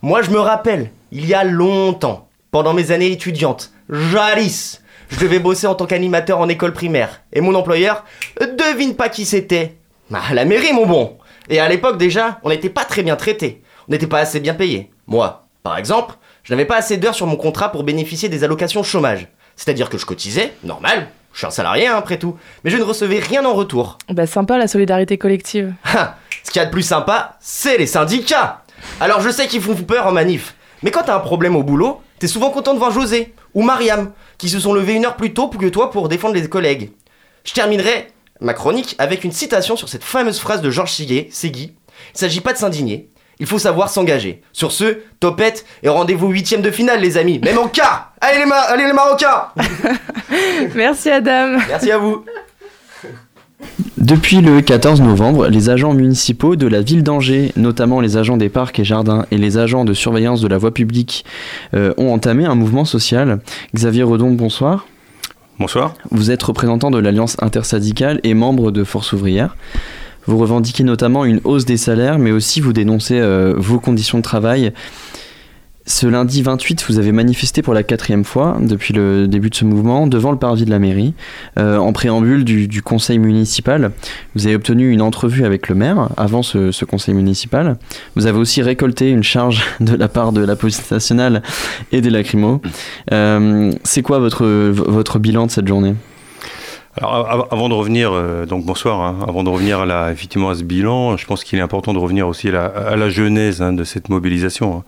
[0.00, 5.38] Moi, je me rappelle, il y a longtemps, pendant mes années étudiantes, jadis, je devais
[5.38, 7.20] bosser en tant qu'animateur en école primaire.
[7.32, 8.04] Et mon employeur,
[8.40, 9.76] devine pas qui c'était.
[10.10, 11.18] Bah, la mairie, mon bon.
[11.50, 13.62] Et à l'époque, déjà, on n'était pas très bien traités.
[13.88, 14.90] On n'était pas assez bien payés.
[15.06, 18.82] Moi, par exemple, je n'avais pas assez d'heures sur mon contrat pour bénéficier des allocations
[18.82, 19.28] chômage.
[19.56, 22.82] C'est-à-dire que je cotisais, normal, je suis un salarié hein, après tout, mais je ne
[22.82, 23.98] recevais rien en retour.
[24.08, 25.74] Bah sympa la solidarité collective.
[25.84, 28.62] Ah, ce qu'il y a de plus sympa, c'est les syndicats.
[29.00, 32.00] Alors je sais qu'ils font peur en manif, mais quand t'as un problème au boulot,
[32.18, 35.34] t'es souvent content de voir José ou Mariam, qui se sont levés une heure plus
[35.34, 36.92] tôt que toi pour défendre les collègues.
[37.44, 38.08] Je terminerai
[38.40, 41.74] ma chronique avec une citation sur cette fameuse phrase de Georges Siguet, Segui.
[42.14, 44.42] Il s'agit pas de s'indigner, il faut savoir s'engager.
[44.52, 48.50] Sur ce, topette et rendez-vous huitième de finale les amis, même en quart Allez les,
[48.50, 49.48] allez les Marocains
[50.74, 51.58] Merci Adam.
[51.68, 52.24] Merci à vous
[53.98, 58.48] Depuis le 14 novembre, les agents municipaux de la ville d'Angers, notamment les agents des
[58.48, 61.24] parcs et jardins et les agents de surveillance de la voie publique,
[61.74, 63.40] euh, ont entamé un mouvement social.
[63.74, 64.86] Xavier Redon, bonsoir.
[65.58, 65.94] Bonsoir.
[66.10, 69.56] Vous êtes représentant de l'Alliance intersyndicale et membre de Force ouvrière.
[70.26, 74.22] Vous revendiquez notamment une hausse des salaires, mais aussi vous dénoncez euh, vos conditions de
[74.22, 74.72] travail.
[75.88, 79.64] Ce lundi 28, vous avez manifesté pour la quatrième fois depuis le début de ce
[79.64, 81.14] mouvement devant le parvis de la mairie,
[81.60, 83.92] euh, en préambule du, conseil municipal.
[84.34, 87.76] Vous avez obtenu une entrevue avec le maire avant ce, conseil municipal.
[88.16, 91.40] Vous avez aussi récolté une charge de la part de la police nationale
[91.92, 92.60] et des lacrymos.
[93.12, 95.94] Euh, C'est quoi votre bilan de cette journée?
[96.98, 100.54] Alors, avant de revenir, euh, donc bonsoir, hein, avant de revenir à la, effectivement à
[100.54, 103.60] ce bilan, je pense qu'il est important de revenir aussi à la, à la genèse
[103.60, 104.78] hein, de cette mobilisation.
[104.78, 104.84] hein.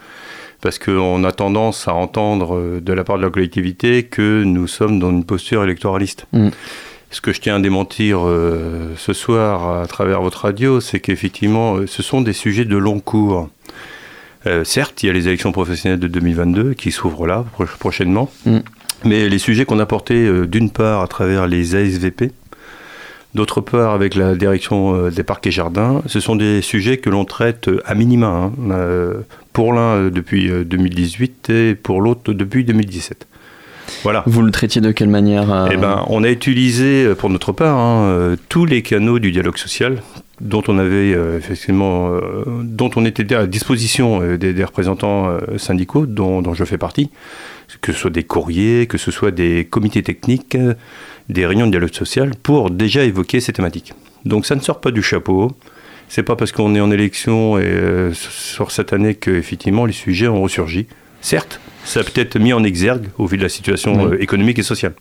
[0.62, 4.66] parce qu'on a tendance à entendre euh, de la part de la collectivité que nous
[4.66, 6.26] sommes dans une posture électoraliste.
[6.32, 6.48] Mm.
[7.10, 11.76] Ce que je tiens à démentir euh, ce soir à travers votre radio, c'est qu'effectivement,
[11.86, 13.48] ce sont des sujets de long cours.
[14.64, 18.30] Certes, il y a les élections professionnelles de 2022 qui s'ouvrent là pro- prochainement.
[18.46, 18.58] Mm.
[19.04, 22.32] Mais les sujets qu'on a portés, euh, d'une part à travers les ASVP,
[23.34, 27.08] d'autre part avec la direction euh, des parcs et jardins, ce sont des sujets que
[27.10, 28.50] l'on traite euh, à minima.
[28.68, 29.12] hein.
[29.52, 33.26] Pour l'un depuis euh, 2018 et pour l'autre depuis 2017.
[34.02, 34.22] Voilà.
[34.26, 37.76] Vous le traitiez de quelle manière euh, Eh ben, on a utilisé pour notre part
[37.78, 40.02] hein, tous les canaux du dialogue social
[40.40, 46.06] dont on avait euh, effectivement, euh, dont on était à disposition euh, des, représentants syndicaux
[46.06, 47.10] dont, je fais partie,
[47.80, 50.56] que ce soit des courriers, que ce soit des comités techniques,
[51.28, 53.94] des réunions de dialogue social, pour déjà évoquer ces thématiques.
[54.24, 55.52] Donc ça ne sort pas du chapeau.
[56.08, 60.28] C'est pas parce qu'on est en élection et sur cette année que effectivement les sujets
[60.28, 60.86] ont ressurgi.
[61.20, 64.12] Certes, ça a peut-être mis en exergue au vu de la situation Oui.
[64.12, 64.92] euh, économique et sociale.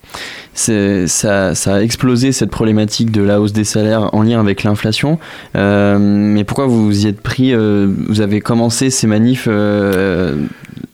[0.54, 5.20] ça, ça a explosé cette problématique de la hausse des salaires en lien avec l'inflation.
[5.56, 10.38] Euh, mais pourquoi vous vous y êtes pris euh, Vous avez commencé ces manifs euh,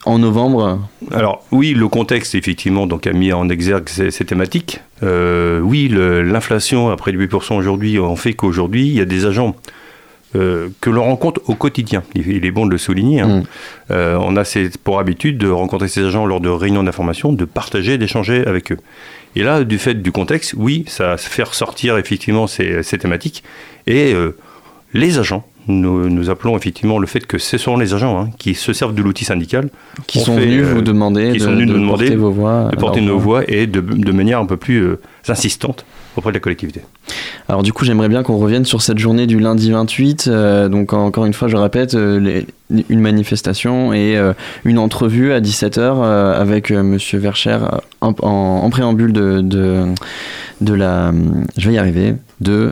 [0.05, 0.79] en novembre?
[1.11, 4.79] Alors oui, le contexte effectivement donc a mis en exergue ces, ces thématiques.
[5.03, 9.55] Oui, l'inflation à près de 8% aujourd'hui en fait qu'aujourd'hui il y a des agents
[10.35, 12.03] euh, que l'on rencontre au quotidien.
[12.15, 13.21] Il, il est bon de le souligner.
[13.21, 13.27] hein.
[13.39, 13.43] Mm.
[13.91, 14.43] Euh, on a
[14.83, 18.77] pour habitude de rencontrer ces agents lors de réunions d'information, de partager, d'échanger avec eux.
[19.35, 23.43] Et là, du fait du contexte, oui, ça fait ressortir effectivement ces, ces thématiques.
[23.87, 24.35] Et euh,
[24.93, 28.53] les agents, nous, nous appelons effectivement le fait que ce sont les agents hein, qui
[28.53, 29.69] se servent de l'outil syndical
[30.07, 32.15] qui On sont fait, venus vous demander qui de, sont venus de nous demander porter
[32.17, 32.69] vos voix.
[32.71, 35.85] de porter nos voix et de, de manière un peu plus insistante
[36.17, 36.81] auprès de la collectivité.
[37.49, 40.25] Alors du coup, j'aimerais bien qu'on revienne sur cette journée du lundi 28.
[40.27, 42.45] Euh, donc encore une fois, je répète, euh, les-
[42.89, 44.33] une manifestation et euh,
[44.65, 47.57] une entrevue à 17h euh, avec Monsieur Vercher
[48.01, 49.83] en, en- en préambule de, de,
[50.61, 51.11] de la...
[51.57, 52.15] Je vais y arriver.
[52.41, 52.71] De,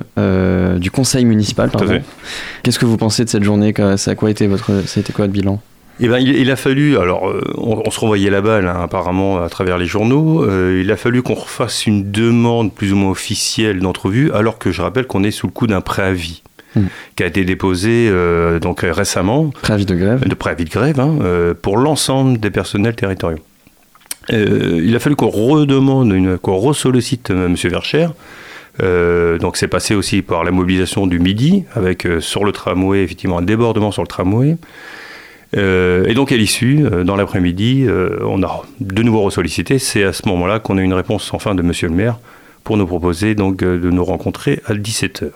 [0.80, 1.70] du conseil municipal.
[2.64, 3.74] Qu'est-ce que vous pensez de cette journée?
[3.96, 5.62] Ça a quoi été votre, ça a été quoi le bilan?
[6.02, 8.80] Eh ben, il, il a fallu, alors euh, on, on se renvoyait la balle hein,
[8.82, 12.96] apparemment à travers les journaux, euh, il a fallu qu'on refasse une demande plus ou
[12.96, 16.42] moins officielle d'entrevue, alors que je rappelle qu'on est sous le coup d'un préavis
[16.74, 16.86] Hmm.
[17.18, 21.02] qui a été déposé euh, donc euh, récemment, Préavis de grève de préavis de grève,
[21.02, 23.40] hein, euh, pour l'ensemble des personnels territoriaux.
[24.30, 27.56] Il a fallu qu'on redemande, qu'on ressollicite euh, M.
[27.70, 28.08] Vercher.
[28.82, 33.04] Euh, donc c'est passé aussi par la mobilisation du midi, avec euh, sur le tramway,
[33.04, 34.56] effectivement, un débordement sur le tramway.
[35.58, 39.80] Euh, et donc à l'issue, euh, dans l'après-midi, euh, on a de nouveau ressollicité.
[39.80, 42.20] C'est à ce moment-là qu'on a eu une réponse sans fin de Monsieur le maire
[42.64, 45.32] pour nous proposer donc de nous rencontrer à 17h,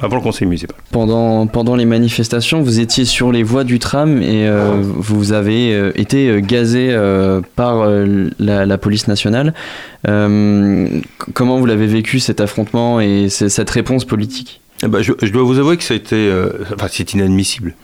[0.00, 0.76] avant le conseil municipal.
[0.92, 5.74] pendant, pendant les manifestations, vous étiez sur les voies du tram et euh, vous avez
[5.74, 9.52] euh, été gazé euh, par euh, la, la police nationale.
[10.06, 10.86] Euh,
[11.34, 14.60] comment vous l'avez vécu cet affrontement et cette réponse politique?
[14.84, 17.74] Eh ben, je, je dois vous avouer que ça a été, euh, enfin, c'est inadmissible.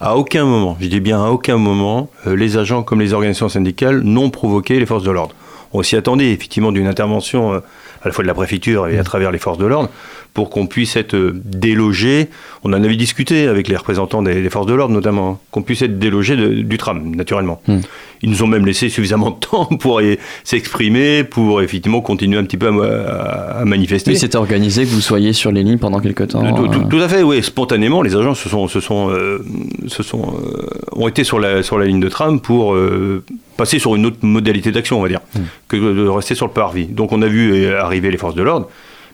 [0.00, 3.48] À aucun moment, je dis bien à aucun moment, euh, les agents comme les organisations
[3.48, 5.34] syndicales n'ont provoqué les forces de l'ordre.
[5.72, 7.58] On s'y attendait effectivement d'une intervention euh,
[8.02, 9.90] à la fois de la préfecture et à travers les forces de l'ordre
[10.34, 12.28] pour qu'on puisse être euh, délogé.
[12.64, 15.82] On en avait discuté avec les représentants des, forces de l'ordre notamment, hein, qu'on puisse
[15.82, 17.60] être délogé du tram naturellement.
[17.68, 17.80] Hmm.
[18.22, 20.00] Ils nous ont même laissé suffisamment de temps pour
[20.44, 24.10] s'exprimer, pour effectivement continuer un petit peu à, manifester.
[24.10, 26.54] Oui, c'était organisé que vous soyez sur les lignes pendant quelques temps.
[26.54, 27.42] Tout, tout- euh, tout à fait, oui.
[27.42, 29.38] Spontanément, les agents se sont, se sont, euh,
[29.86, 33.22] se sont, euh, ont été sur la, sur la ligne de tram pour euh,
[33.56, 35.20] passer sur une autre modalité d'action, on va dire,
[35.68, 36.86] que de rester sur le parvis.
[36.86, 38.68] Donc on a vu euh, arriver les forces de l'ordre.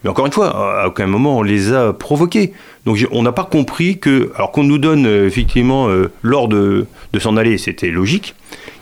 [0.05, 2.53] Mais encore une fois, à aucun moment on les a provoqués.
[2.85, 6.87] Donc on n'a pas compris que, alors qu'on nous donne euh, effectivement euh, l'ordre de,
[7.13, 8.35] de s'en aller, c'était logique.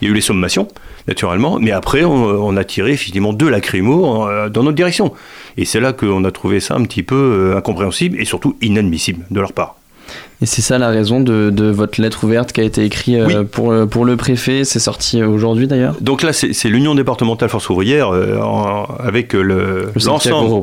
[0.05, 0.69] Il y a eu les sommations,
[1.09, 5.15] naturellement, mais après on, a tiré effectivement deux lacrymos euh, dans notre direction.
[5.57, 9.25] Et c'est là qu'on a trouvé ça un petit peu euh, incompréhensible et surtout inadmissible
[9.31, 9.77] de leur part.
[10.45, 13.27] Et c'est ça la raison de, de votre lettre ouverte qui a été écrite euh,
[13.41, 13.47] Oui.
[13.51, 14.65] pour, le- pour le préfet.
[14.65, 15.95] C'est sorti aujourd'hui d'ailleurs?
[16.03, 20.61] Donc là, c'est l'Union départementale Force ouvrière euh, en- avec euh, le, l'ensemble,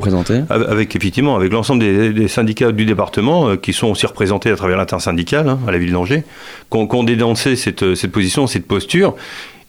[0.48, 4.56] avec effectivement avec l'ensemble des, des syndicats du département euh, qui sont aussi représentés à
[4.56, 6.22] travers l'intersyndicale hein, à la ville d'Angers,
[6.70, 9.16] qui ont, dénoncé cette, cette position, cette posture.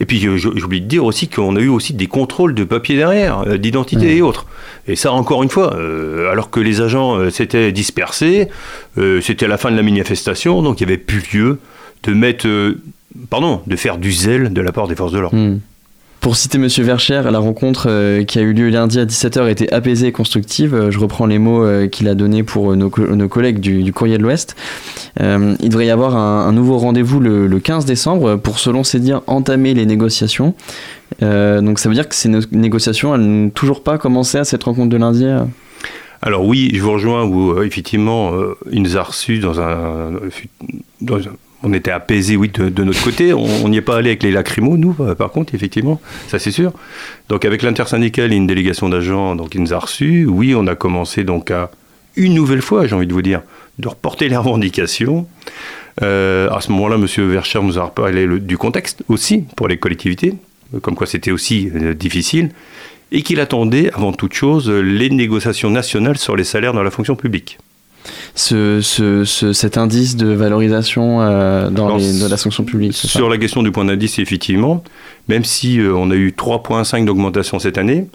[0.04, 2.98] Et puis euh, j'oublie de dire aussi qu'on a eu aussi des contrôles de papier
[2.98, 4.18] derrière, euh, d'identité Mmh.
[4.18, 4.46] et autres.
[4.86, 8.50] Et ça encore une fois, euh, alors que les agents euh, s'étaient dispersés,
[8.98, 11.60] euh, c'était à la fin de la manifestation, donc il n'y avait plus lieu
[12.04, 12.50] de mettre,
[13.30, 15.38] pardon, de faire du zèle de la part des forces de l'ordre.
[15.38, 15.60] Hmm.
[16.24, 19.72] Pour citer Monsieur Vercher, la rencontre euh, qui a eu lieu lundi à 17h était
[19.74, 20.74] apaisée et constructive.
[20.74, 23.84] Euh, je reprends les mots euh, qu'il a donnés pour nos, co- nos collègues du,
[23.84, 24.56] du Courrier de l'Ouest.
[25.20, 29.22] Il devrait y avoir un, nouveau rendez-vous le, le 15 décembre pour, selon ses dires,
[29.28, 30.56] entamer les négociations.
[31.22, 34.90] Donc ça veut dire que ces négociations, elles n'ont toujours pas commencé à cette rencontre
[34.90, 35.26] de lundi
[36.24, 40.14] Alors oui, je vous rejoins où effectivement euh, il nous a reçus dans un-
[41.64, 43.34] on était apaisé, oui, de, notre côté.
[43.34, 46.52] On n'y est pas allé avec les lacrymos, nous, euh, par contre, effectivement, ça c'est
[46.52, 46.74] sûr.
[47.30, 50.26] Donc avec l'intersyndicale et une délégation d'agents, donc nous a reçus.
[50.26, 51.72] Oui, on a commencé donc à
[52.16, 53.42] une nouvelle fois, j'ai envie de vous dire,
[53.80, 55.26] de reporter les revendications.
[56.02, 57.08] Euh, à ce moment-là, M.
[57.30, 60.36] Vercher nous a parlé du contexte aussi pour les collectivités,
[60.82, 62.50] comme quoi c'était aussi euh, difficile,
[63.14, 67.16] et qu'il attendait avant toute chose les négociations nationales sur les salaires dans la fonction
[67.16, 67.58] publique.
[68.36, 72.94] Ce, ce- ce- cet indice de valorisation euh, dans Alors, les- de la fonction publique.
[72.94, 74.84] Sur la question du point d'indice, effectivement,
[75.30, 78.08] même si euh, on a eu 3,5 d'augmentation cette année,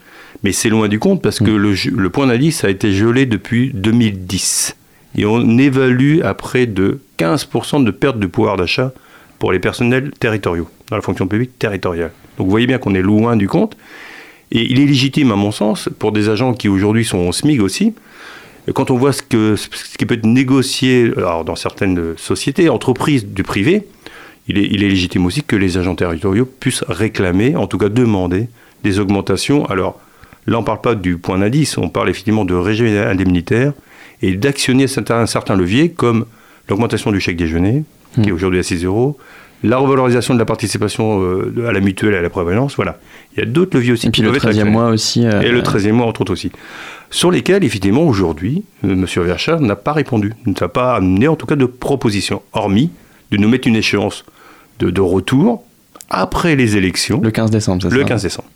[0.45, 3.27] mais c'est loin du compte parce que le, ge- le point d'indice a été gelé
[3.27, 4.77] depuis 2010.
[5.17, 8.93] Et on évalue à près de 15% de perte de pouvoir d'achat
[9.39, 12.11] pour les personnels territoriaux, dans la fonction publique territoriale.
[12.37, 13.77] Donc vous voyez bien qu'on est loin du compte.
[14.51, 17.61] Et il est légitime, à mon sens, pour des agents qui aujourd'hui sont au SMIG
[17.61, 17.95] aussi,
[18.75, 23.27] quand on voit ce, que, ce qui peut être négocié alors, dans certaines sociétés, entreprises
[23.27, 23.87] du privé,
[24.49, 27.89] il est, il est légitime aussi que les agents territoriaux puissent réclamer, en tout cas
[27.89, 28.49] demander,
[28.83, 29.67] des augmentations.
[29.67, 30.01] Alors
[30.47, 33.73] là, on ne parle pas du point d'indice, on parle effectivement de régime indemnitaire
[34.23, 36.27] et d'actionner certains, certains leviers comme
[36.69, 39.19] l'augmentation du chèque déjeuner, qui est aujourd'hui à 6 euros,
[39.65, 42.99] la revalorisation de la participation euh, à la mutuelle et à la prévalence, voilà.
[43.37, 44.71] Il y a d'autres leviers aussi Et puis qui le peuvent être 13e actionnés.
[44.71, 45.27] mois aussi.
[45.27, 46.53] euh, Et le 13e mois, entre autres aussi.
[47.11, 49.07] Sur lesquels, effectivement, aujourd'hui, euh, M.
[49.25, 52.91] Vercher n'a pas répondu, ne nous a pas amené, en tout cas, de proposition, hormis
[53.31, 54.25] de nous mettre une échéance
[54.79, 55.65] de, de retour
[56.11, 58.49] après les élections, Le 15 décembre, c'est ça le 15 décembre.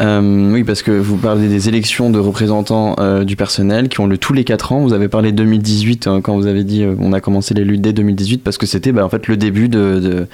[0.00, 4.06] Euh, oui, parce que vous parlez des élections de représentants euh, du personnel qui ont
[4.06, 4.80] lieu tous les 4 ans.
[4.80, 7.64] Vous avez parlé de 2018 hein, quand vous avez dit euh, on a commencé les
[7.64, 10.26] luttes dès 2018 parce que c'était bah, en fait le début de,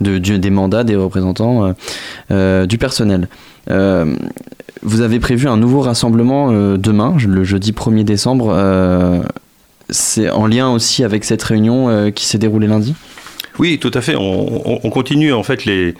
[0.00, 1.74] des mandats des représentants
[2.30, 3.28] euh, du personnel.
[4.84, 8.52] Vous avez prévu un nouveau rassemblement demain, le jeudi 1er décembre.
[9.90, 12.96] c'est en lien aussi avec cette réunion qui s'est déroulée lundi?
[13.60, 14.16] Oui, tout à fait.
[14.16, 15.94] On continue, en fait, les,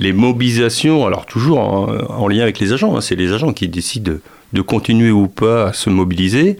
[0.00, 1.88] les mobilisations, alors toujours en,
[2.22, 2.96] en lien avec les agents.
[2.96, 3.00] hein.
[3.00, 4.14] C'est les agents qui décident
[4.52, 6.56] de continuer ou pas à se mobiliser.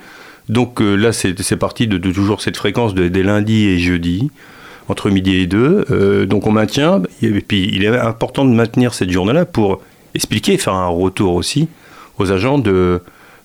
[0.49, 4.31] Donc euh, là, c'est parti de, toujours cette fréquence de, des lundis et jeudis,
[4.89, 5.85] entre midi et deux.
[5.91, 7.03] Euh, donc on maintient.
[7.23, 9.81] Et puis il est important de maintenir cette journée-là pour
[10.15, 11.69] expliquer, faire un retour aussi
[12.19, 13.01] aux agents de,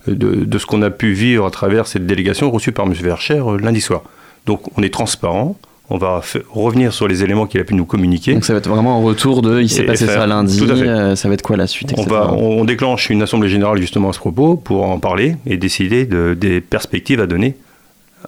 [0.07, 2.93] de, de ce qu'on a pu vivre à travers cette délégation reçue par M.
[2.93, 4.01] Vercher euh, lundi soir.
[4.45, 5.57] Donc on est transparent.
[5.89, 8.33] On va revenir sur les éléments qu'il a pu nous communiquer.
[8.33, 11.15] Donc ça va être vraiment un retour de il s'est passé faire- ça lundi, euh,
[11.15, 14.09] ça va être quoi la suite On, va, on, on déclenche une assemblée générale justement
[14.09, 17.55] à ce propos pour en parler et décider de- des perspectives à donner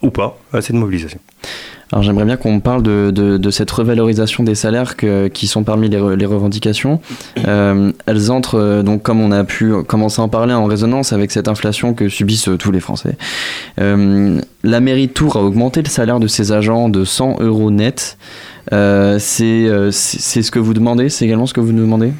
[0.04, 1.20] ou pas à cette mobilisation.
[1.92, 5.64] Alors j'aimerais bien qu'on parle de, de- de cette revalorisation des salaires que- qui sont
[5.64, 7.00] parmi les, les revendications.
[7.48, 11.14] Euh, elles entrent, euh, donc comme on a pu commencer à en parler, en résonance
[11.14, 13.16] avec cette inflation que subissent euh, tous les Français.
[13.80, 17.72] Euh, la mairie de Tours a augmenté le salaire de ses agents de 100 euros
[17.72, 18.18] net.
[18.74, 21.08] Euh, euh, c'est ce que vous demandez?
[21.08, 22.12] C'est également ce que vous nous demandez?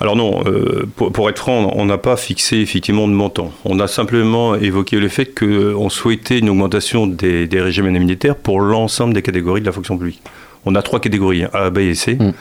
[0.00, 3.52] Alors non, euh, pour, être franc, on n'a pas fixé effectivement de montant.
[3.64, 8.60] On a simplement évoqué le fait qu'on souhaitait une augmentation des, des régimes indemnitaires pour
[8.60, 10.22] l'ensemble des catégories de la fonction publique.
[10.64, 12.14] On a trois catégories, A, B et C.
[12.14, 12.32] Mm.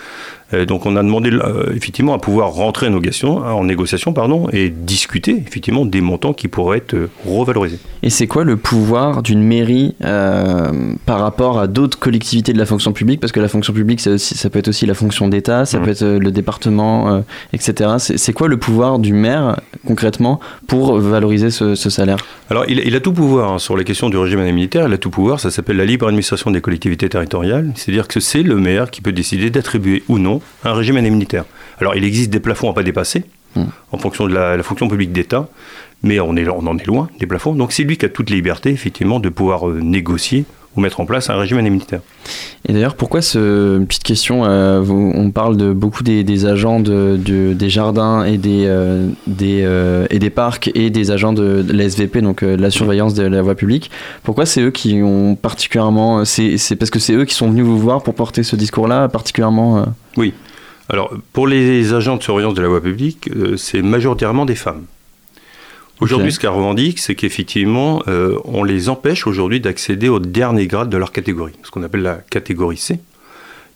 [0.53, 4.47] Euh, donc on a demandé euh, effectivement à pouvoir rentrer en négociation, en négociation pardon,
[4.53, 7.79] et discuter effectivement des montants qui pourraient être euh, revalorisés.
[8.03, 12.65] Et c'est quoi le pouvoir d'une mairie euh, par rapport à d'autres collectivités de la
[12.65, 13.19] fonction publique?
[13.19, 15.79] Parce que la fonction publique, ça, aussi- ça peut être aussi la fonction d'État, ça
[15.79, 15.83] Mhm.
[15.85, 17.23] peut être le département,
[17.53, 17.89] etc.
[17.97, 22.17] C'est quoi le pouvoir du maire, concrètement, pour valoriser ce, ce salaire?
[22.49, 24.87] Alors, il, il a tout pouvoir hein, sur les questions du régime indemnitaire.
[24.87, 25.39] Il a tout pouvoir.
[25.39, 27.71] Ça s'appelle la libre administration des collectivités territoriales.
[27.75, 31.45] C'est-à-dire que c'est le maire qui peut décider d'attribuer ou non un régime indemnitaire.
[31.79, 33.23] Alors, il existe des plafonds à pas dépasser
[33.57, 33.65] Mm.
[33.91, 35.47] en fonction de la, la fonction publique d'État,
[36.03, 37.53] mais on, est, on en est loin des plafonds.
[37.55, 40.45] Donc, c'est lui qui a toute liberté, effectivement, de pouvoir euh, négocier
[40.77, 41.99] ou mettre en place un régime indemnitaire.
[42.69, 46.79] Et d'ailleurs, pourquoi ce petite question euh, vous- On parle de beaucoup des, des agents
[46.79, 51.33] de, de- des jardins et des, euh, des, euh, et des parcs et des agents
[51.33, 53.89] de, de la SVP, donc la surveillance de la voie publique.
[54.23, 57.79] Pourquoi c'est eux qui ont particulièrement C'est parce que c'est eux qui sont venus vous
[57.79, 59.85] voir pour porter ce discours-là, particulièrement.
[60.15, 60.33] Oui.
[60.89, 64.83] Alors, pour les agents de surveillance de la voie publique, c'est majoritairement des femmes.
[65.99, 70.89] Aujourd'hui, ce qu'elles revendiquent, c'est qu'effectivement, euh, on les empêche aujourd'hui d'accéder au dernier grade
[70.89, 72.99] de leur catégorie, ce qu'on appelle la catégorie C,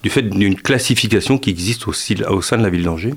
[0.04, 3.16] du fait d'une classification qui existe au sein de la ville d'Angers,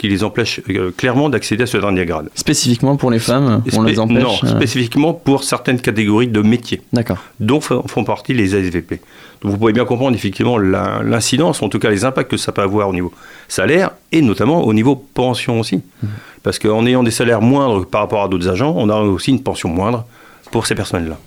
[0.00, 2.30] qui les empêche euh, clairement d'accéder à ce dernier grade.
[2.34, 6.40] Spécifiquement pour les femmes, on Spé- les empêche Non, euh, spécifiquement pour certaines catégories de
[6.40, 7.18] métiers D'accord.
[7.38, 9.00] dont font partie les ASVP.
[9.42, 12.62] Donc vous pouvez bien comprendre effectivement l'incidence, en tout cas les impacts que ça peut
[12.62, 13.12] avoir au niveau
[13.46, 15.82] salaire et notamment au niveau pension aussi.
[16.42, 19.42] Parce qu'en ayant des salaires moindres par rapport à d'autres agents, on a aussi une
[19.42, 20.06] pension moindre
[20.50, 21.18] pour ces personnes-là.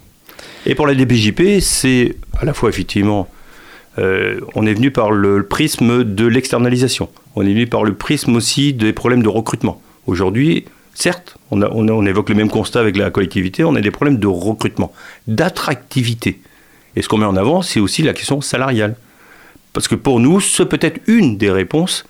[0.66, 3.28] Et pour la DPJP, c'est à la fois effectivement
[4.00, 7.10] euh, on est venu par le prisme de l'externalisation.
[7.36, 9.82] On est venu par le prisme aussi des problèmes de recrutement.
[10.08, 13.76] Aujourd'hui, certes, on, a- on a- on évoque le même constat avec la collectivité, on
[13.76, 14.92] a des problèmes de recrutement,
[15.28, 16.40] d'attractivité.
[16.96, 18.96] Et ce qu'on met en avant, c'est aussi la question salariale.
[19.74, 22.06] Parce que pour nous, ce peut être une des réponses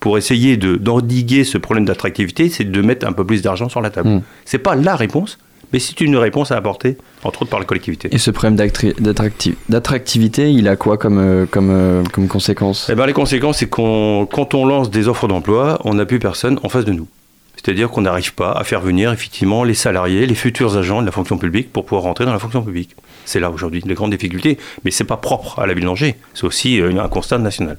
[0.00, 3.80] pour essayer de- d'endiguer ce problème d'attractivité, c'est de mettre un peu plus d'argent sur
[3.80, 4.08] la table.
[4.08, 4.22] Mm.
[4.44, 5.38] C'est pas la réponse,
[5.72, 8.08] mais c'est une réponse à apporter, entre autres par la collectivité.
[8.12, 12.88] Et ce problème d'attractivité, il a quoi comme, euh, comme, euh, comme conséquence?
[12.90, 16.18] Eh ben, les conséquences, c'est qu'on, quand on lance des offres d'emploi, on n'a plus
[16.18, 17.08] personne en face de nous.
[17.56, 21.12] C'est-à-dire qu'on n'arrive pas à faire venir effectivement les salariés, les futurs agents de la
[21.12, 22.94] fonction publique pour pouvoir rentrer dans la fonction publique.
[23.24, 26.44] C'est là aujourd'hui les grandes difficultés, mais c'est pas propre à la ville d'Angers, c'est
[26.44, 27.76] aussi euh, un constat national.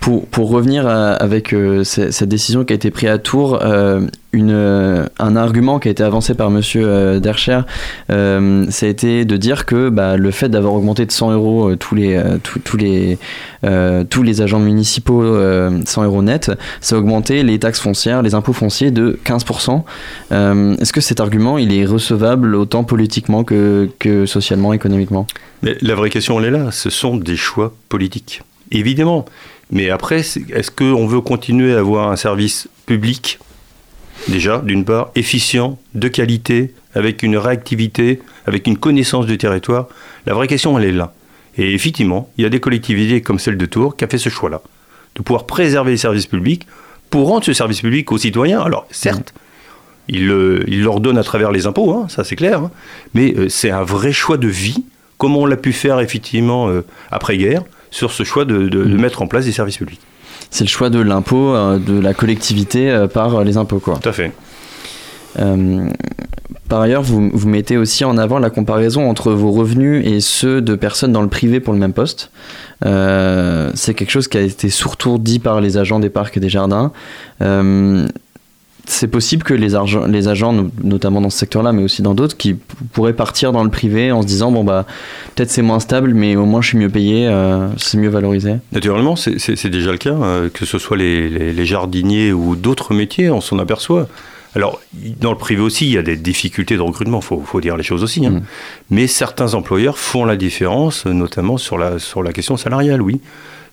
[0.00, 4.00] Pour, pour revenir avec euh, ce- cette décision qui a été prise à Tours, euh,
[4.32, 7.60] une, euh, un argument qui a été avancé par Monsieur euh, Dercher,
[8.10, 11.68] euh, ça a été de dire que bah, le fait d'avoir augmenté de 100 euros
[11.70, 13.18] euh, tous les, euh, tous- les,
[13.64, 18.22] euh, tous les agents municipaux, euh, 100 euros net, ça a augmenté les taxes foncières,
[18.22, 19.84] les impôts fonciers de 15%.
[20.32, 25.26] Euh, Est-ce que cet argument, il est recevable autant politiquement que, que socialement, économiquement?
[25.62, 26.70] Mais la vraie question, elle est là.
[26.70, 28.40] Ce sont des choix politiques.
[28.72, 29.26] Évidemment.
[29.70, 33.38] Mais après, est-ce qu'on veut continuer à avoir un service public,
[34.28, 39.86] déjà, d'une part, efficient, de qualité, avec une réactivité, avec une connaissance du territoire?
[40.26, 41.12] La vraie question, elle est là.
[41.56, 44.28] Et effectivement, il y a des collectivités comme celle de Tours qui a fait ce
[44.28, 44.60] choix-là,
[45.16, 46.66] de pouvoir préserver les services publics
[47.10, 48.60] pour rendre ce service public aux citoyens.
[48.60, 49.34] Alors, certes,
[50.08, 52.70] il, le- il leur donne à travers les impôts, hein, ça c'est clair, hein,
[53.14, 54.84] mais euh, c'est un vrai choix de vie,
[55.18, 59.22] comme on l'a pu faire effectivement euh, après-guerre, sur ce choix de, de- de mettre
[59.22, 60.00] en place des services publics.
[60.50, 63.98] C'est le choix de l'impôt, euh, de la collectivité euh, par euh, les impôts, quoi.
[64.02, 64.32] Tout à fait.
[66.68, 70.60] Par ailleurs, vous, vous mettez aussi en avant la comparaison entre vos revenus et ceux
[70.60, 72.30] de personnes dans le privé pour le même poste.
[72.82, 76.48] C'est quelque chose qui a été surtout dit par les agents des parcs et des
[76.48, 76.92] jardins.
[78.86, 79.68] C'est possible que les,
[80.08, 82.54] les agents, no- notamment dans ce secteur-là, mais aussi dans d'autres, qui
[82.92, 84.86] pourraient partir dans le privé en se disant bon bah
[85.34, 88.54] peut-être c'est moins stable, mais au moins je suis mieux payé, euh, c'est mieux valorisé.
[88.72, 92.94] Naturellement, c'est- déjà le cas, euh, que ce soit les, les- les jardiniers ou d'autres
[92.94, 94.08] métiers, on s'en aperçoit.
[94.56, 94.80] Alors,
[95.20, 97.76] dans le privé aussi, il y a des difficultés de recrutement, il faut, faut dire
[97.76, 98.26] les choses aussi.
[98.26, 98.30] hein.
[98.30, 98.42] Mhm.
[98.90, 103.20] Mais certains employeurs font la différence, notamment sur la, sur la question salariale, oui.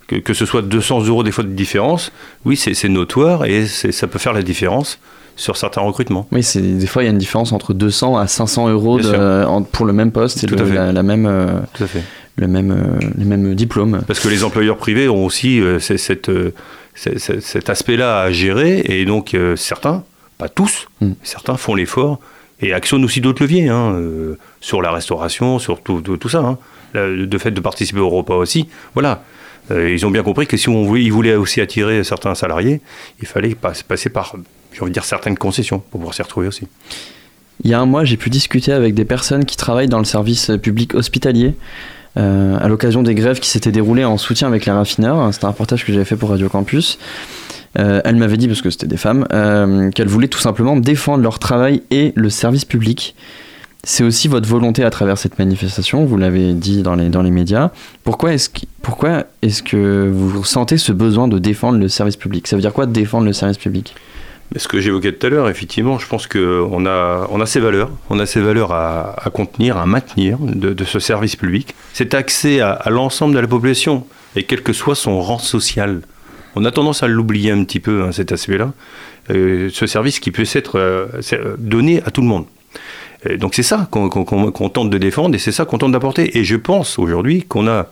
[0.07, 2.11] Que, que ce soit 200 euros des fois de différence,
[2.45, 4.99] oui, c'est notoire et ça peut faire la différence
[5.35, 6.27] sur certains recrutements.
[6.31, 9.63] Oui, des fois il y a une différence entre 200 à 500 euros de- en-
[9.63, 10.73] pour le même poste et Tout le, à fait.
[10.73, 12.03] la, la même, euh, Tout à fait.
[12.37, 14.01] le même, euh, les mêmes diplômes.
[14.07, 16.53] Parce que les employeurs privés ont aussi euh, cette, euh,
[16.95, 20.03] cet aspect-là à gérer, et donc euh, certains,
[20.37, 21.11] pas tous, Mm.
[21.23, 22.19] certains font l'effort
[22.61, 23.95] et actionnent aussi d'autres leviers, hein,
[24.61, 26.39] sur la restauration, sur tout, tout- tout ça.
[26.39, 26.57] Hein.
[26.93, 28.67] Le, de fait de participer au repas aussi.
[28.95, 29.21] Voilà.
[29.71, 32.81] Euh, ils ont bien compris que si on voulait, ils voulaient aussi attirer certains salariés,
[33.21, 34.35] il fallait pas- passer par,
[34.73, 36.67] j'ai envie de dire, certaines concessions pour pouvoir s'y retrouver aussi.
[37.63, 40.05] Il y a un mois, j'ai pu discuter avec des personnes qui travaillent dans le
[40.05, 41.55] service public hospitalier
[42.15, 45.33] euh, à l'occasion des grèves qui s'étaient déroulées en soutien avec les raffineurs.
[45.33, 46.99] C'était un reportage que j'avais fait pour Radio Campus.
[47.77, 51.23] Euh, elles m'avaient dit, parce que c'était des femmes, euh, qu'elles voulaient tout simplement défendre
[51.23, 53.15] leur travail et le service public.
[53.83, 57.31] C'est aussi votre volonté à travers cette manifestation, vous l'avez dit dans les, dans les
[57.31, 57.71] médias.
[58.03, 62.47] Pourquoi est-ce que, pourquoi est-ce que vous ressentez ce besoin de défendre le service public?
[62.47, 63.95] Ça veut dire quoi défendre le service public?
[64.55, 67.91] Ce que j'évoquais tout à l'heure, effectivement, je pense qu'on a, on a ces valeurs,
[68.09, 71.75] on a ces valeurs à, à contenir, à maintenir de, ce service public.
[71.93, 74.05] Cet accès à, l'ensemble de la population,
[74.35, 76.01] et quel que soit son rang social.
[76.55, 78.71] On a tendance à l'oublier un petit peu, hein, cet aspect-là.
[79.29, 82.45] Euh, ce service qui puisse être euh, euh, donné à tout le monde.
[83.27, 84.09] Et donc c'est ça qu'on
[84.69, 86.37] tente de défendre et c'est ça qu'on tente d'apporter.
[86.37, 87.87] Et je pense aujourd'hui qu'on a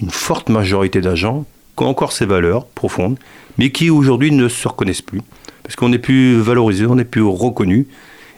[0.00, 1.44] une forte majorité d'agents
[1.76, 3.18] qui ont encore ces valeurs profondes,
[3.58, 5.20] mais qui aujourd'hui ne se reconnaissent plus.
[5.64, 7.86] Parce qu'on n'est plus valorisé, on n'est plus reconnu.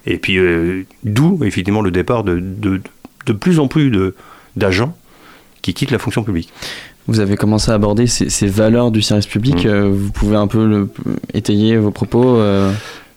[0.06, 2.80] Et puis euh, d'où effectivement le départ de, de,
[3.26, 3.92] de plus en plus
[4.56, 4.96] d'agents
[5.62, 6.50] qui quittent la fonction publique.
[7.06, 9.64] Vous avez commencé à aborder ces, ces valeurs du service public.
[9.64, 9.68] Mm.
[9.68, 10.88] euh, vous pouvez un peu le-
[11.34, 12.72] étayer vos propos euh,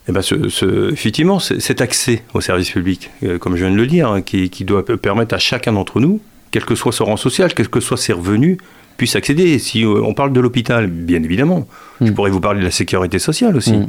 [0.09, 3.77] Eh ben, ce- ce- effectivement, cet accès au service public, euh, comme je viens de
[3.77, 6.19] le dire, hein, qui, qui doit permettre à chacun d'entre nous,
[6.51, 8.57] quel que soit son rang social, quels que soient ses revenus,
[8.97, 9.57] puisse accéder.
[9.59, 11.67] Si euh, on parle de l'hôpital, bien évidemment,
[12.01, 12.13] je Mm.
[12.15, 13.87] pourrais vous parler de la sécurité sociale aussi, Mm.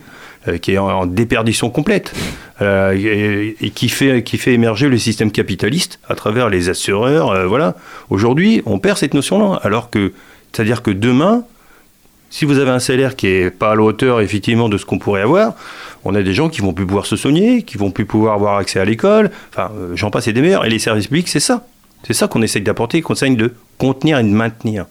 [0.49, 2.15] euh, qui est en, en déperdition complète
[2.61, 7.47] et, et qui, fait, qui fait émerger le système capitaliste à travers les assureurs.
[7.49, 7.75] voilà.
[8.11, 10.13] Aujourd'hui, on perd cette notion-là, alors que,
[10.53, 11.45] c'est-à-dire que demain,
[12.35, 14.99] si vous avez un salaire qui est pas à la hauteur effectivement de ce qu'on
[14.99, 15.55] pourrait avoir,
[16.05, 18.57] on a des gens qui vont plus pouvoir se soigner, qui vont plus pouvoir avoir
[18.57, 20.65] accès à l'école, enfin euh, j'en passe et des meilleurs.
[20.65, 21.65] Et les services publics, c'est ça.
[22.05, 24.87] C'est ça qu'on essaye d'apporter, qu'on essaye de contenir et de maintenir.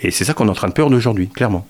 [0.00, 1.66] Et c'est ça qu'on est en train de perdre aujourd'hui, clairement.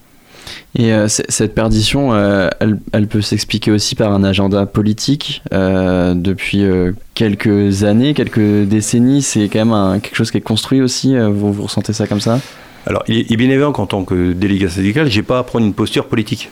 [0.76, 2.50] Et euh, cette perdition, euh,
[2.92, 5.42] elle, peut s'expliquer aussi par un agenda politique.
[5.50, 6.66] Depuis
[7.14, 11.16] quelques années, quelques décennies, c'est quand même quelque chose qui est construit aussi.
[11.18, 12.40] vous ressentez ça comme ça?
[12.88, 15.74] Alors, il est, bien évident qu'en tant que délégué syndical, j'ai pas à prendre une
[15.74, 16.48] posture politique.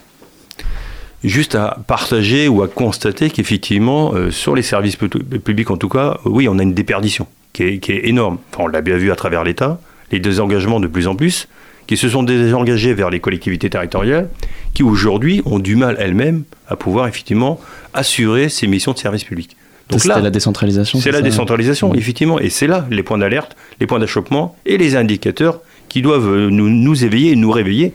[1.24, 5.89] Juste à partager ou à constater qu'effectivement, euh, sur les services pu- publics en tout
[5.89, 8.37] cas, euh, oui, on a une déperdition qui est, qui est énorme.
[8.53, 9.80] Enfin, on l'a bien vu à travers l'État,
[10.12, 11.49] les désengagements de plus en plus,
[11.87, 14.28] qui se sont désengagés vers les collectivités territoriales,
[14.74, 17.59] qui aujourd'hui ont du mal elles-mêmes à pouvoir effectivement
[17.95, 19.57] assurer ces missions de service public.
[19.97, 22.39] C'était la décentralisation, C'est la ça décentralisation, effectivement.
[22.41, 26.51] Et c'est là les points d'alerte, les points d'achoppement et les indicateurs qui doivent euh,
[26.51, 27.93] nous, nous éveiller et nous réveiller.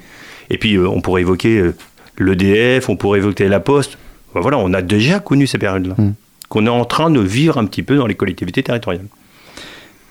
[0.49, 1.75] Et puis, euh, on pourrait évoquer euh,
[2.17, 3.97] l'EDF, on pourrait évoquer la Poste.
[4.33, 5.95] Ben voilà, on a déjà connu ces périodes-là.
[5.97, 6.13] Mm.
[6.49, 9.07] Qu'on est en train de vivre un petit peu dans les collectivités territoriales.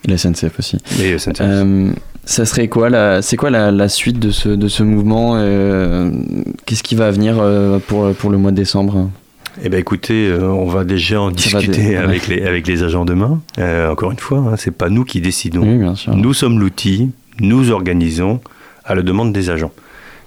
[0.05, 0.79] Et la SNCF aussi.
[1.03, 1.41] Et SNCF.
[1.41, 1.91] Euh,
[2.25, 6.11] ça serait quoi la, C'est quoi la, la suite de ce, de ce mouvement euh,
[6.65, 9.11] Qu'est-ce qui va venir euh, pour, pour le mois de décembre?
[9.63, 13.41] Eh bien, écoutez, on va déjà en Ça discuter avec, les, avec les agents demain.
[13.91, 15.63] Encore une fois, hein, c'est pas nous qui décidons.
[15.63, 16.17] Oui, bien sûr.
[16.17, 17.11] Nous sommes l'outil,
[17.41, 18.41] nous organisons
[18.85, 19.73] à la demande des agents.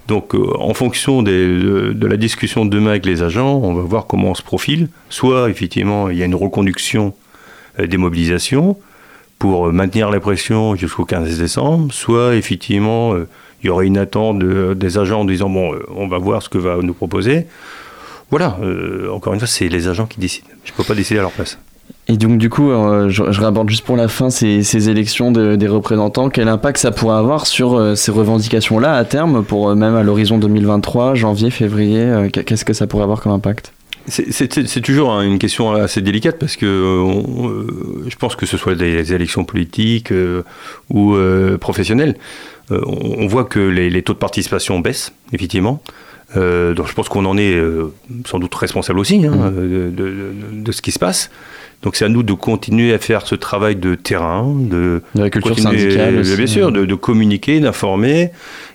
[0.06, 4.06] Donc, euh, en fonction de, la discussion de demain avec les agents, on va voir
[4.06, 4.88] comment on se profile.
[5.08, 7.14] Soit, effectivement, il y a une reconduction
[7.80, 8.76] euh, des mobilisations
[9.38, 13.14] pour euh, maintenir la pression jusqu'au 15 décembre, soit, effectivement,
[13.62, 16.50] il y aurait une attente de- des agents en disant, bon, on va voir ce
[16.50, 17.46] que va nous proposer.
[18.30, 18.58] Voilà,
[19.12, 20.48] encore une fois, c'est les agents qui décident.
[20.64, 21.58] Je ne peux pas décider à leur place.
[22.06, 25.32] Et donc du coup, euh, je, je raborde juste pour la fin ces, ces élections
[25.32, 26.28] de- des représentants.
[26.28, 30.02] Quel impact ça pourrait avoir sur euh, ces revendications-là à terme, pour euh, même à
[30.02, 33.72] l'horizon 2023, janvier, février Qu'est-ce que ça pourrait avoir comme impact?
[34.06, 36.66] C'est- toujours hein, une question assez délicate parce que
[37.02, 37.50] on,
[38.06, 40.12] je pense que ce soit des élections politiques
[40.90, 41.16] ou
[41.58, 42.16] professionnelles,
[42.70, 42.82] on,
[43.20, 45.80] on voit que les, les taux de participation baissent, effectivement.
[46.36, 47.58] Donc je pense qu'on en est
[48.26, 50.32] sans doute responsable aussi hein, de- de-
[50.62, 51.30] de ce qui se passe.
[51.84, 55.30] Donc c'est à nous de continuer à faire ce travail de terrain, de, De la
[55.30, 56.36] culture syndicale aussi.
[56.36, 58.30] bien sûr, de, de communiquer, d'informer,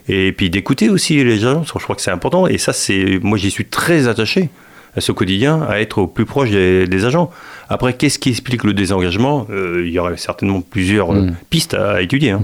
[0.07, 1.63] et puis d'écouter aussi les gens.
[1.65, 2.45] Je crois que c'est important.
[2.47, 4.49] Et ça, c'est moi j'y suis très attaché
[4.95, 7.29] à ce quotidien, à être au plus proche des, des agents.
[7.67, 9.45] Après, qu'est-ce qui explique le désengagement?
[9.51, 11.35] Euh, Il y aurait certainement plusieurs euh, Mm.
[11.49, 12.31] pistes à étudier.
[12.31, 12.43] hein.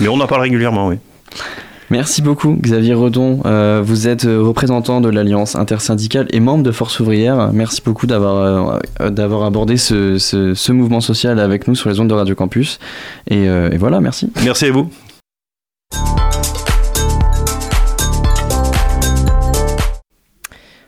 [0.00, 0.96] Mais on en parle régulièrement, oui.
[1.90, 3.40] Merci beaucoup Xavier Redon.
[3.46, 7.50] Euh, vous êtes euh, représentant de l'Alliance intersyndicale et membre de Force ouvrière.
[7.52, 11.98] Merci beaucoup d'avoir euh, d'avoir abordé ce, ce- ce mouvement social avec nous sur les
[11.98, 12.78] ondes de Radio Campus.
[13.28, 14.30] Et, euh, et voilà, merci.
[14.44, 14.88] Merci à vous.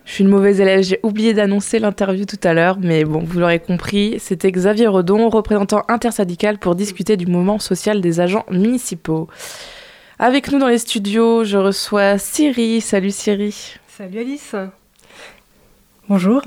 [0.05, 3.39] Je suis une mauvaise élève, j'ai oublié d'annoncer l'interview tout à l'heure, mais bon, vous
[3.41, 9.29] l'aurez compris, c'était Xavier Redon, représentant intersyndical pour discuter du moment social des agents municipaux.
[10.19, 12.81] Avec nous dans les studios, je reçois Siri.
[12.81, 13.79] Salut Siri.
[13.89, 14.55] Salut Alice.
[16.09, 16.43] Bonjour.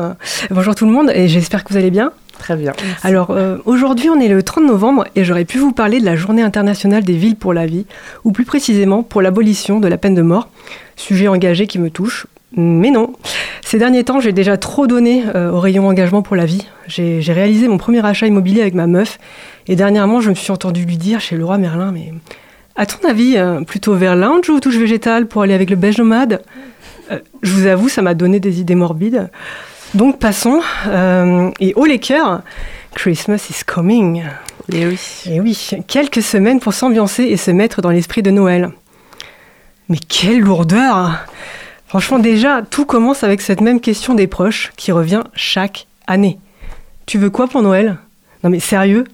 [0.52, 2.12] Bonjour tout le monde et j'espère que vous allez bien.
[2.38, 2.74] Très bien.
[3.04, 6.16] Alors euh, aujourd'hui on est le 30 novembre et j'aurais pu vous parler de la
[6.16, 7.86] journée internationale des villes pour la vie,
[8.24, 10.50] ou plus précisément pour l'abolition de la peine de mort,
[10.96, 12.28] sujet engagé qui me touche.
[12.58, 13.14] Mais non,
[13.66, 16.68] ces derniers temps j'ai déjà trop donné euh, au rayon engagement pour la vie.
[16.88, 19.18] J'ai j'ai réalisé mon premier achat immobilier avec ma meuf
[19.68, 22.14] et dernièrement je me suis entendu lui dire chez Leroy Merlin mais
[22.76, 25.98] à ton avis euh, plutôt vers lounge ou touche végétale pour aller avec le beige
[25.98, 26.42] nomade?
[27.12, 29.30] Euh, Je vous avoue ça m'a donné des idées morbides.
[29.94, 30.62] Donc passons.
[30.88, 32.42] Euh, et haut les cœurs,
[32.96, 34.24] Christmas is coming.
[34.72, 35.00] Et oui.
[35.30, 38.72] Et oui, quelques semaines pour s'ambiancer et se mettre dans l'esprit de Noël.
[39.90, 41.26] Mais quelle lourdeur
[41.88, 46.40] Franchement déjà, tout commence avec cette même question des proches qui revient chaque année.
[47.06, 47.98] Tu veux quoi pour Noël?
[48.44, 49.06] Non mais sérieux?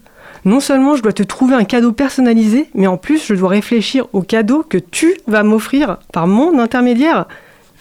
[0.43, 4.07] Non seulement je dois te trouver un cadeau personnalisé, mais en plus je dois réfléchir
[4.13, 7.27] au cadeau que tu vas m'offrir par mon intermédiaire.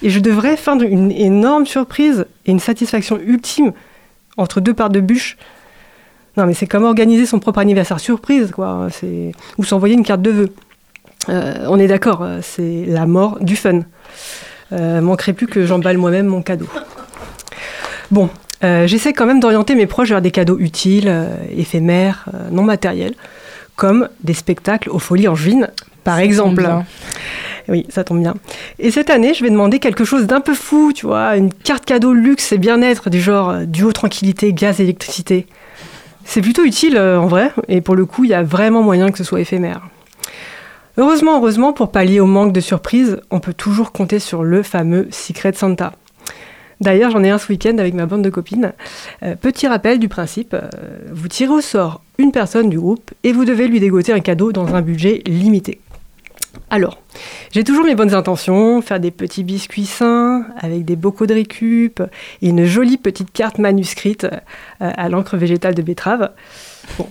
[0.03, 3.73] Et je devrais feindre une énorme surprise et une satisfaction ultime
[4.37, 5.37] entre deux parts de bûche.
[6.37, 8.89] Non, mais c'est comme organiser son propre anniversaire surprise, quoi.
[8.91, 10.55] C'est ou s'envoyer une carte de vœux.
[11.29, 13.81] Euh, on est d'accord, euh, c'est la mort du fun.
[14.73, 16.69] Euh, manquerait plus que j'emballe moi-même mon cadeau.
[18.11, 18.31] Bon,
[18.63, 22.63] euh, j'essaie quand même d'orienter mes proches vers des cadeaux utiles, euh, éphémères, euh, non
[22.63, 23.15] matériels,
[23.77, 25.71] comme des spectacles aux folies angevines,
[26.05, 26.69] par exemple.
[27.69, 28.35] Oui, ça tombe bien.
[28.79, 31.85] Et cette année, je vais demander quelque chose d'un peu fou, tu vois, une carte
[31.85, 35.47] cadeau luxe et bien-être du genre duo tranquillité, gaz, électricité.
[36.25, 39.19] C'est plutôt utile en vrai, et pour le coup, il y a vraiment moyen que
[39.19, 39.83] ce soit éphémère.
[40.99, 45.09] Heureusement, heureusement, pour pallier au manque de surprises, on peut toujours compter sur le fameux
[45.11, 45.93] Secret Santa.
[46.81, 48.73] D'ailleurs, j'en ai un ce week-end avec ma bande de copines.
[49.23, 50.69] Euh, petit rappel du principe, euh,
[51.13, 54.53] vous tirez au sort une personne du groupe et vous devez lui dégoter un cadeau
[54.53, 55.81] dans un budget limité.
[56.71, 56.99] Alors,
[57.53, 62.03] j'ai toujours mes bonnes intentions, faire des petits biscuits sains avec des bocaux de récup
[62.43, 64.39] et une jolie petite carte manuscrite euh,
[64.79, 66.31] à l'encre végétale de betterave.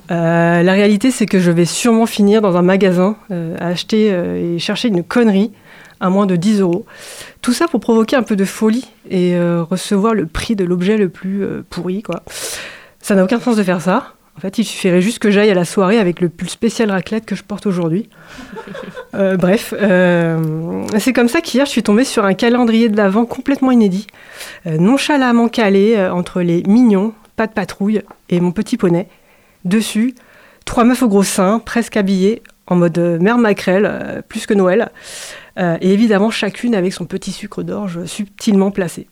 [0.10, 4.90] La réalité, c'est que je vais sûrement finir dans un magasin à acheter et chercher
[4.90, 5.52] une connerie
[6.00, 6.86] à moins de 10 euros.
[7.42, 10.98] Tout ça pour provoquer un peu de folie et euh, recevoir le prix de l'objet
[10.98, 12.24] le plus euh, pourri, quoi.
[13.02, 14.14] Ça n'a aucun sens de faire ça.
[14.38, 17.26] En fait, il suffirait juste que j'aille à la soirée avec le pull spécial raclette
[17.26, 18.10] que je porte aujourd'hui.
[19.16, 19.74] Euh, bref,
[21.00, 24.06] c'est comme ça qu'hier, je suis tombée sur un calendrier de l'Avent complètement inédit,
[24.66, 29.08] nonchalamment calé entre les mignons, pas de patrouille et mon petit poney.
[29.66, 30.14] Dessus,
[30.64, 34.92] trois meufs au gros sein, presque habillées, en mode mère maquerelle, plus que Noël.
[35.60, 39.08] Euh, et évidemment, chacune avec son petit sucre d'orge subtilement placé.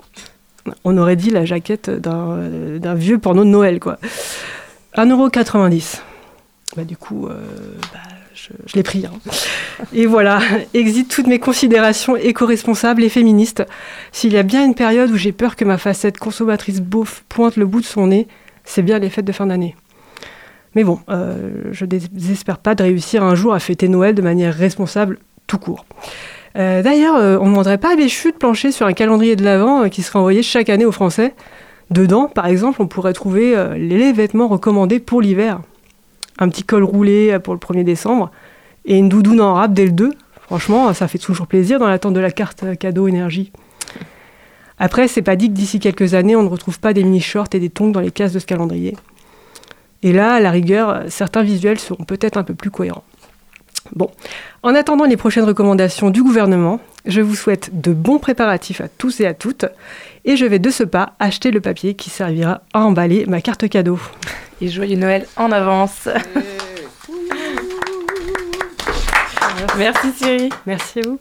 [0.84, 3.98] On aurait dit la jaquette d'un euh, vieux porno de Noël, quoi.
[4.96, 6.00] 1,90€.
[6.76, 7.40] Bah, du coup, euh,
[7.94, 8.00] bah,
[8.34, 9.06] je, je l'ai pris.
[9.06, 9.12] hein.
[9.94, 10.40] Et voilà,
[10.74, 13.64] exit toutes mes considérations éco-responsables et féministes.
[14.12, 17.58] S'il y a bien une période où j'ai peur que ma facette consommatrice beauf pointe
[17.58, 18.28] le bout de son nez,
[18.64, 19.76] c'est bien les fêtes de fin d'année.
[20.76, 24.54] Mais bon, je ne désespère pas de réussir un jour à fêter Noël de manière
[24.54, 25.18] responsable
[25.48, 25.86] tout court.
[26.56, 29.44] Euh, D'ailleurs, euh, on ne demanderait pas à Béchu de plancher sur un calendrier de
[29.44, 31.34] l'Avent euh, qui serait envoyé chaque année aux Français.
[31.92, 35.62] Dedans, par exemple, on pourrait trouver les vêtements recommandés pour l'hiver.
[36.38, 38.30] Un petit col roulé pour le 1er décembre
[38.84, 40.12] et une doudoune en rap dès le 2.
[40.42, 43.54] Franchement, ça fait toujours plaisir dans l'attente de la carte cadeau énergie.
[44.80, 47.60] Après, c'est pas dit que d'ici quelques années, on ne retrouve pas des mini-shorts et
[47.60, 48.98] des tongs dans les cases de ce calendrier.
[50.04, 53.04] Et là, à la rigueur, certains visuels seront peut-être un peu plus cohérents.
[53.96, 54.12] Bon,
[54.64, 59.22] en attendant les prochaines recommandations du gouvernement, je vous souhaite de bons préparatifs à tous
[59.22, 59.66] et à toutes.
[60.26, 63.70] Et je vais de ce pas acheter le papier qui servira à emballer ma carte
[63.70, 64.00] cadeau.
[64.62, 66.10] Et joyeux Noël en avance.
[69.78, 70.50] Merci Siri.
[70.66, 71.20] Merci à vous.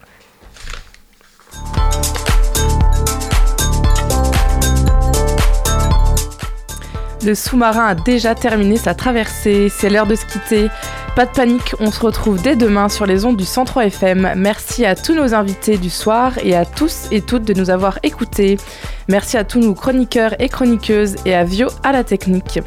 [7.25, 10.69] Le sous-marin a déjà terminé sa traversée, c'est l'heure de se quitter.
[11.17, 14.35] Pas de panique, on se retrouve dès demain sur les ondes du 103 FM.
[14.37, 17.99] Merci à tous nos invités du soir et à tous et toutes de nous avoir
[18.03, 18.59] écoutés.
[19.09, 22.61] Merci à tous nos chroniqueurs et chroniqueuses et à Vio à la technique.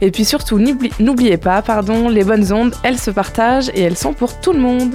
[0.00, 3.96] Et puis surtout, n'oubli- n'oubliez pas, pardon, les bonnes ondes, elles se partagent et elles
[3.98, 4.94] sont pour tout le monde.